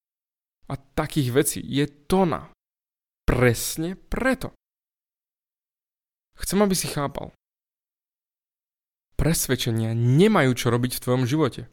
A 0.69 0.78
takých 0.78 1.30
vecí 1.34 1.60
je 1.63 1.88
tona. 1.88 2.52
Presne 3.26 3.95
preto. 3.95 4.52
Chcem, 6.38 6.60
aby 6.62 6.76
si 6.76 6.89
chápal. 6.89 7.32
Presvedčenia 9.15 9.93
nemajú 9.93 10.52
čo 10.58 10.74
robiť 10.74 10.97
v 10.97 11.04
tvojom 11.06 11.24
živote. 11.30 11.69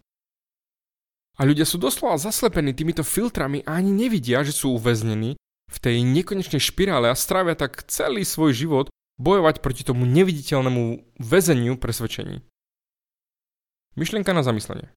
A 1.38 1.46
ľudia 1.46 1.64
sú 1.64 1.78
doslova 1.78 2.18
zaslepení 2.18 2.74
týmito 2.74 3.06
filtrami 3.06 3.62
a 3.64 3.78
ani 3.78 3.94
nevidia, 3.94 4.42
že 4.42 4.52
sú 4.52 4.74
uväznení 4.74 5.38
v 5.68 5.78
tej 5.78 6.02
nekonečnej 6.02 6.58
špirále 6.58 7.08
a 7.08 7.16
strávia 7.16 7.54
tak 7.54 7.86
celý 7.86 8.26
svoj 8.26 8.52
život 8.52 8.86
bojovať 9.22 9.62
proti 9.62 9.82
tomu 9.86 10.04
neviditeľnému 10.06 11.16
väzeniu 11.22 11.78
presvedčení. 11.78 12.42
Myšlienka 13.98 14.30
na 14.34 14.42
zamyslenie. 14.46 14.90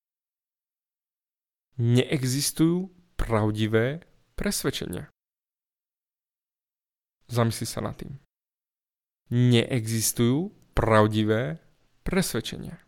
Neexistujú 1.81 2.93
pravdivé 3.21 4.01
presvedčenia. 4.33 5.05
Zamysli 7.29 7.69
sa 7.69 7.85
nad 7.85 7.93
tým. 7.93 8.17
Neexistujú 9.29 10.49
pravdivé 10.73 11.61
presvedčenia. 12.01 12.81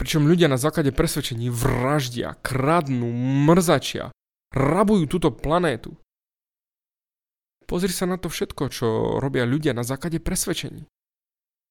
Pričom 0.00 0.24
ľudia 0.24 0.48
na 0.48 0.56
základe 0.56 0.96
presvedčení 0.96 1.52
vraždia, 1.52 2.36
kradnú, 2.40 3.12
mrzačia, 3.48 4.08
rabujú 4.52 5.04
túto 5.08 5.28
planétu. 5.28 5.96
Pozri 7.68 7.92
sa 7.92 8.08
na 8.08 8.16
to 8.16 8.32
všetko, 8.32 8.72
čo 8.72 8.86
robia 9.20 9.44
ľudia 9.44 9.76
na 9.76 9.84
základe 9.84 10.22
presvedčení. 10.22 10.88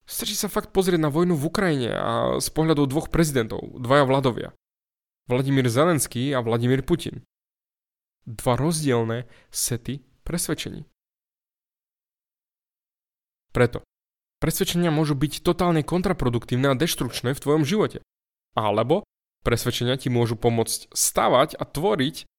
Stačí 0.05 0.37
sa 0.37 0.51
fakt 0.51 0.69
pozrieť 0.69 1.01
na 1.01 1.09
vojnu 1.09 1.33
v 1.33 1.47
Ukrajine 1.49 1.89
a 1.89 2.37
z 2.37 2.47
pohľadu 2.53 2.85
dvoch 2.85 3.09
prezidentov, 3.09 3.65
dvaja 3.81 4.05
vladovia. 4.05 4.49
Vladimír 5.25 5.65
Zelenský 5.65 6.37
a 6.37 6.45
Vladimír 6.45 6.85
Putin. 6.85 7.25
Dva 8.29 8.53
rozdielne 8.53 9.25
sety 9.49 10.05
presvedčení. 10.21 10.85
Preto, 13.49 13.81
presvedčenia 14.37 14.93
môžu 14.93 15.17
byť 15.17 15.41
totálne 15.41 15.81
kontraproduktívne 15.81 16.69
a 16.69 16.77
deštrukčné 16.77 17.33
v 17.33 17.41
tvojom 17.41 17.63
živote. 17.65 18.05
Alebo 18.53 19.01
presvedčenia 19.41 19.97
ti 19.97 20.13
môžu 20.13 20.37
pomôcť 20.37 20.93
stavať 20.93 21.57
a 21.57 21.63
tvoriť. 21.65 22.29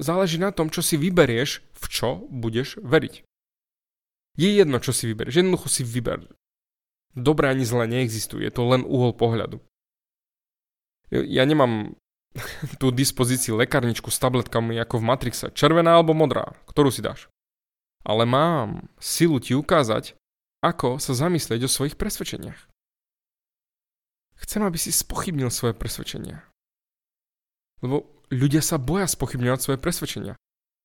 Záleží 0.00 0.40
na 0.40 0.56
tom, 0.56 0.72
čo 0.72 0.80
si 0.80 0.96
vyberieš, 0.96 1.60
v 1.60 1.84
čo 1.92 2.24
budeš 2.32 2.80
veriť. 2.80 3.24
Je 4.40 4.48
jedno, 4.56 4.80
čo 4.80 4.96
si 4.96 5.04
vyberieš. 5.04 5.44
Jednoducho 5.44 5.68
si 5.68 5.84
vyber 5.84 6.24
dobré 7.14 7.50
ani 7.50 7.66
zlé 7.66 7.90
neexistuje, 7.90 8.46
je 8.46 8.54
to 8.54 8.62
len 8.66 8.86
uhol 8.86 9.12
pohľadu. 9.14 9.58
Ja 11.10 11.42
nemám 11.42 11.98
tú 12.80 12.94
dispozícii 12.94 13.54
lekárničku 13.54 14.08
s 14.08 14.22
tabletkami 14.22 14.78
ako 14.78 15.02
v 15.02 15.06
Matrixe, 15.06 15.46
červená 15.52 15.98
alebo 15.98 16.14
modrá, 16.14 16.54
ktorú 16.70 16.94
si 16.94 17.02
dáš. 17.02 17.26
Ale 18.06 18.24
mám 18.24 18.88
silu 18.96 19.42
ti 19.42 19.52
ukázať, 19.52 20.16
ako 20.64 20.96
sa 20.96 21.12
zamyslieť 21.12 21.68
o 21.68 21.72
svojich 21.72 22.00
presvedčeniach. 22.00 22.70
Chcem, 24.40 24.64
aby 24.64 24.80
si 24.80 24.88
spochybnil 24.88 25.52
svoje 25.52 25.76
presvedčenia. 25.76 26.48
Lebo 27.84 28.08
ľudia 28.32 28.64
sa 28.64 28.80
boja 28.80 29.04
spochybňovať 29.04 29.60
svoje 29.60 29.78
presvedčenia. 29.80 30.34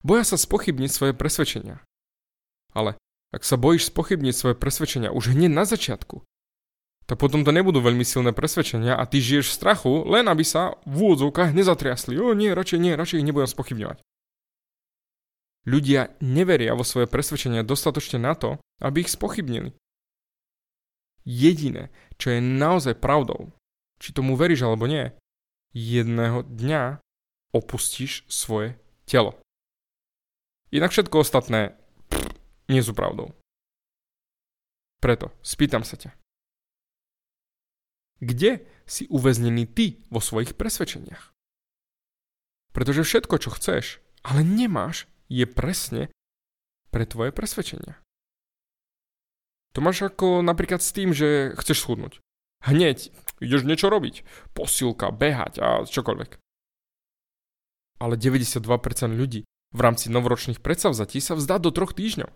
Boja 0.03 0.27
sa 0.27 0.35
spochybniť 0.35 0.91
svoje 0.91 1.13
presvedčenia. 1.15 1.79
Ale 2.75 2.99
ak 3.31 3.47
sa 3.47 3.55
bojíš 3.55 3.91
spochybniť 3.91 4.35
svoje 4.35 4.55
presvedčenia 4.59 5.15
už 5.15 5.31
hneď 5.31 5.51
na 5.51 5.63
začiatku, 5.63 6.23
tak 7.05 7.21
potom 7.21 7.45
to 7.45 7.53
nebudú 7.53 7.85
veľmi 7.85 8.01
silné 8.01 8.33
presvedčenia 8.33 8.97
a 8.97 9.05
ty 9.05 9.21
žiješ 9.21 9.53
v 9.53 9.57
strachu, 9.61 9.93
len 10.09 10.25
aby 10.25 10.41
sa 10.41 10.73
v 10.89 11.05
úvodzovkách 11.05 11.53
nezatriasli. 11.53 12.17
O 12.17 12.33
nie, 12.33 12.49
radšej 12.49 12.79
nie, 12.81 12.97
radšej 12.97 13.21
ich 13.21 13.27
nebudem 13.29 13.49
spochybňovať. 13.49 14.01
Ľudia 15.65 16.17
neveria 16.21 16.77
vo 16.77 16.85
svoje 16.85 17.09
presvedčenia 17.09 17.65
dostatočne 17.65 18.21
na 18.21 18.33
to, 18.37 18.57
aby 18.81 19.05
ich 19.05 19.13
spochybnili. 19.13 19.73
Jediné, 21.25 21.89
čo 22.21 22.33
je 22.33 22.41
naozaj 22.41 23.01
pravdou, 23.01 23.53
či 23.97 24.13
tomu 24.13 24.37
veríš 24.37 24.65
alebo 24.65 24.85
nie, 24.85 25.09
jedného 25.73 26.45
dňa 26.45 27.01
opustíš 27.53 28.25
svoje 28.29 28.77
telo. 29.09 29.37
Inak 30.69 30.93
všetko 30.93 31.21
ostatné 31.21 31.77
nie 32.69 32.81
sú 32.81 32.93
pravdou. 32.97 33.33
Preto 35.01 35.29
spýtam 35.45 35.85
sa 35.85 35.97
ťa. 35.97 36.24
Kde 38.23 38.63
si 38.87 39.09
uväznený 39.11 39.67
ty 39.67 40.03
vo 40.07 40.23
svojich 40.23 40.55
presvedčeniach? 40.55 41.35
Pretože 42.71 43.07
všetko, 43.07 43.35
čo 43.39 43.49
chceš, 43.55 43.99
ale 44.23 44.43
nemáš, 44.43 45.07
je 45.31 45.47
presne 45.47 46.11
pre 46.91 47.07
tvoje 47.07 47.31
presvedčenia. 47.31 47.99
To 49.75 49.83
máš 49.83 50.07
ako 50.07 50.39
napríklad 50.39 50.79
s 50.79 50.95
tým, 50.95 51.11
že 51.11 51.51
chceš 51.59 51.83
schudnúť. 51.83 52.23
Hneď 52.63 53.11
ideš 53.43 53.67
niečo 53.67 53.91
robiť. 53.91 54.23
Posilka, 54.55 55.11
behať 55.11 55.53
a 55.59 55.67
čokoľvek. 55.83 56.39
Ale 57.99 58.15
92% 58.15 58.63
ľudí 59.11 59.43
v 59.75 59.79
rámci 59.79 60.07
novoročných 60.07 60.63
predsavzatí 60.63 61.19
sa 61.19 61.35
vzdá 61.35 61.59
do 61.59 61.71
troch 61.71 61.91
týždňov 61.91 62.31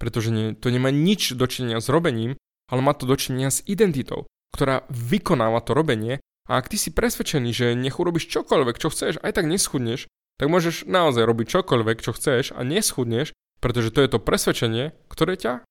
pretože 0.00 0.32
to 0.64 0.72
nemá 0.72 0.88
nič 0.88 1.36
dočinenia 1.36 1.78
s 1.78 1.92
robením, 1.92 2.40
ale 2.72 2.80
má 2.80 2.96
to 2.96 3.04
dočinenia 3.04 3.52
s 3.52 3.60
identitou, 3.68 4.24
ktorá 4.52 4.86
vykonáva 4.90 5.62
to 5.62 5.72
robenie 5.76 6.18
a 6.50 6.58
ak 6.58 6.70
ty 6.70 6.76
si 6.76 6.90
presvedčený, 6.90 7.50
že 7.54 7.66
nech 7.78 7.98
urobíš 7.98 8.26
čokoľvek, 8.30 8.76
čo 8.78 8.90
chceš, 8.90 9.22
aj 9.22 9.32
tak 9.38 9.46
neschudneš, 9.46 10.10
tak 10.40 10.50
môžeš 10.50 10.88
naozaj 10.88 11.22
robiť 11.22 11.46
čokoľvek, 11.60 11.98
čo 12.02 12.16
chceš 12.16 12.56
a 12.56 12.64
neschudneš, 12.66 13.36
pretože 13.62 13.92
to 13.94 14.00
je 14.02 14.08
to 14.10 14.18
presvedčenie, 14.18 14.96
ktoré 15.06 15.36
ťa 15.36 15.62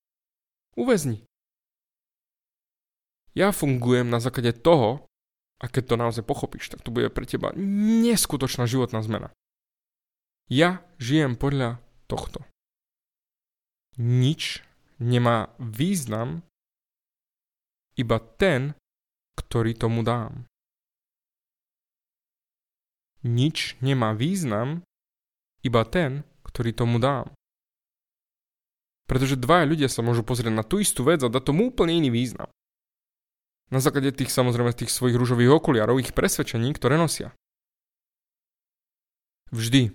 uväzní. 0.78 1.26
Ja 3.34 3.52
fungujem 3.52 4.08
na 4.08 4.24
základe 4.24 4.56
toho, 4.56 5.06
a 5.60 5.68
keď 5.68 5.84
to 5.92 5.96
naozaj 6.00 6.24
pochopíš, 6.24 6.72
tak 6.72 6.86
to 6.86 6.94
bude 6.94 7.12
pre 7.12 7.28
teba 7.28 7.52
neskutočná 7.60 8.64
životná 8.64 9.04
zmena. 9.04 9.36
Ja 10.48 10.82
žijem 10.98 11.36
podľa 11.36 11.84
tohto 12.08 12.42
nič 14.00 14.64
nemá 14.98 15.52
význam, 15.60 16.48
iba 18.00 18.18
ten, 18.40 18.80
ktorý 19.36 19.76
tomu 19.76 20.08
dám. 20.08 20.48
Nič 23.28 23.76
nemá 23.84 24.16
význam, 24.16 24.88
iba 25.60 25.84
ten, 25.84 26.24
ktorý 26.48 26.72
tomu 26.72 27.04
dám. 27.04 27.36
Pretože 29.12 29.36
dvaja 29.36 29.68
ľudia 29.68 29.90
sa 29.92 30.00
môžu 30.00 30.24
pozrieť 30.24 30.56
na 30.56 30.64
tú 30.64 30.80
istú 30.80 31.04
vec 31.04 31.20
a 31.20 31.28
dať 31.28 31.44
tomu 31.52 31.68
úplne 31.68 32.00
iný 32.00 32.08
význam. 32.08 32.48
Na 33.70 33.84
základe 33.84 34.16
tých 34.16 34.32
samozrejme 34.32 34.72
tých 34.72 34.94
svojich 34.94 35.20
rúžových 35.20 35.52
okuliarov, 35.52 36.00
ich 36.00 36.16
presvedčení, 36.16 36.72
ktoré 36.74 36.96
nosia. 36.96 37.36
Vždy, 39.52 39.94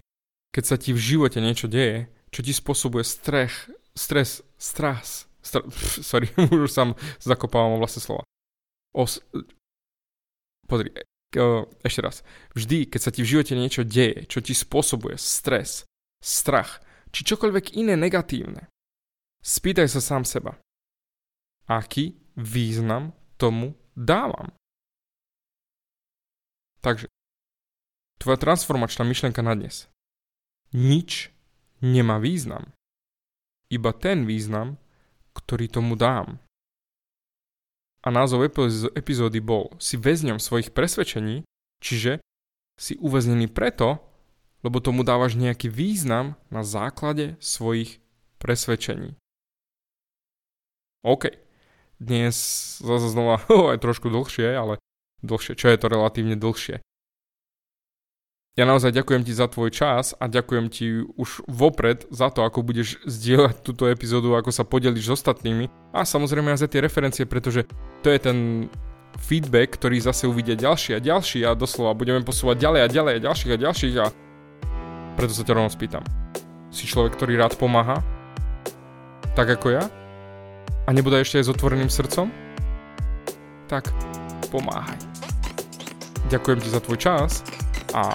keď 0.50 0.64
sa 0.66 0.76
ti 0.78 0.90
v 0.92 1.00
živote 1.00 1.38
niečo 1.38 1.70
deje, 1.70 2.10
čo 2.34 2.42
ti 2.42 2.50
spôsobuje 2.50 3.06
strech, 3.06 3.70
stres, 3.94 4.42
stras, 4.58 5.30
stra, 5.44 5.60
pf, 5.60 6.00
sorry, 6.00 6.26
už 6.64 6.72
sám 6.72 6.96
zakopávam 7.20 7.76
o 7.76 7.80
vlastné 7.80 8.00
slova. 8.00 8.24
Os, 8.96 9.20
pozri, 10.64 10.90
e, 10.90 11.44
ešte 11.84 12.00
raz. 12.00 12.16
Vždy, 12.56 12.88
keď 12.88 13.00
sa 13.00 13.12
ti 13.12 13.20
v 13.20 13.30
živote 13.36 13.52
niečo 13.52 13.84
deje, 13.84 14.24
čo 14.24 14.40
ti 14.40 14.56
spôsobuje 14.56 15.20
stres, 15.20 15.84
strach, 16.24 16.80
či 17.12 17.28
čokoľvek 17.28 17.76
iné 17.76 17.94
negatívne, 17.94 18.72
spýtaj 19.44 19.92
sa 19.92 20.00
sám 20.00 20.24
seba. 20.24 20.56
Aký 21.68 22.16
význam 22.34 23.12
tomu 23.36 23.76
dávam? 23.92 24.50
Takže, 26.80 27.08
tvoja 28.20 28.36
transformačná 28.40 29.04
myšlenka 29.04 29.40
na 29.40 29.56
dnes. 29.56 29.88
Nič 30.72 31.32
nemá 31.80 32.20
význam 32.20 32.74
iba 33.74 33.90
ten 33.90 34.22
význam, 34.28 34.78
ktorý 35.34 35.66
tomu 35.68 35.98
dám. 35.98 36.38
A 38.04 38.12
názov 38.12 38.44
epizódy 38.92 39.40
bol 39.40 39.72
Si 39.80 39.96
väzňom 39.96 40.36
svojich 40.36 40.76
presvedčení, 40.76 41.42
čiže 41.80 42.20
si 42.76 43.00
uväznený 43.00 43.48
preto, 43.48 44.02
lebo 44.64 44.80
tomu 44.80 45.04
dávaš 45.04 45.36
nejaký 45.36 45.68
význam 45.68 46.36
na 46.48 46.64
základe 46.64 47.36
svojich 47.40 48.00
presvedčení. 48.40 49.16
OK, 51.04 51.32
dnes 52.00 52.36
zase 52.80 53.08
znova 53.12 53.44
aj 53.72 53.78
trošku 53.80 54.08
dlhšie, 54.08 54.52
ale 54.56 54.80
dlhšie, 55.20 55.56
čo 55.56 55.68
je 55.68 55.78
to 55.80 55.86
relatívne 55.88 56.36
dlhšie. 56.36 56.80
Ja 58.54 58.70
naozaj 58.70 58.94
ďakujem 58.94 59.26
ti 59.26 59.34
za 59.34 59.50
tvoj 59.50 59.74
čas 59.74 60.14
a 60.14 60.30
ďakujem 60.30 60.70
ti 60.70 61.02
už 61.18 61.42
vopred 61.50 62.06
za 62.14 62.30
to, 62.30 62.46
ako 62.46 62.62
budeš 62.62 63.02
zdieľať 63.02 63.66
túto 63.66 63.90
epizódu, 63.90 64.38
ako 64.38 64.54
sa 64.54 64.62
podeliš 64.62 65.10
s 65.10 65.14
ostatnými 65.18 65.66
a 65.90 66.06
samozrejme 66.06 66.54
aj 66.54 66.62
za 66.62 66.70
tie 66.70 66.78
referencie, 66.78 67.26
pretože 67.26 67.66
to 68.06 68.14
je 68.14 68.18
ten 68.22 68.38
feedback, 69.18 69.74
ktorý 69.74 69.98
zase 69.98 70.30
uvidia 70.30 70.54
ďalší 70.54 70.94
a 70.94 71.02
ďalší 71.02 71.42
a 71.42 71.58
doslova 71.58 71.98
budeme 71.98 72.22
posúvať 72.22 72.62
ďalej 72.62 72.80
a 72.86 72.88
ďalej 72.94 73.12
a 73.18 73.24
ďalších 73.26 73.50
a 73.50 73.58
ďalších 73.58 73.94
a 73.98 74.06
preto 75.18 75.34
sa 75.34 75.42
ťa 75.42 75.54
rovno 75.58 75.70
spýtam. 75.74 76.06
Si 76.70 76.86
človek, 76.86 77.18
ktorý 77.18 77.34
rád 77.34 77.58
pomáha? 77.58 78.06
Tak 79.34 79.50
ako 79.50 79.82
ja? 79.82 79.90
A 80.86 80.94
nebude 80.94 81.18
ešte 81.18 81.42
aj 81.42 81.50
s 81.50 81.52
otvoreným 81.58 81.90
srdcom? 81.90 82.30
Tak 83.66 83.90
pomáhaj. 84.54 85.02
Ďakujem 86.30 86.62
ti 86.62 86.70
za 86.70 86.78
tvoj 86.78 87.02
čas 87.02 87.42
a 87.90 88.14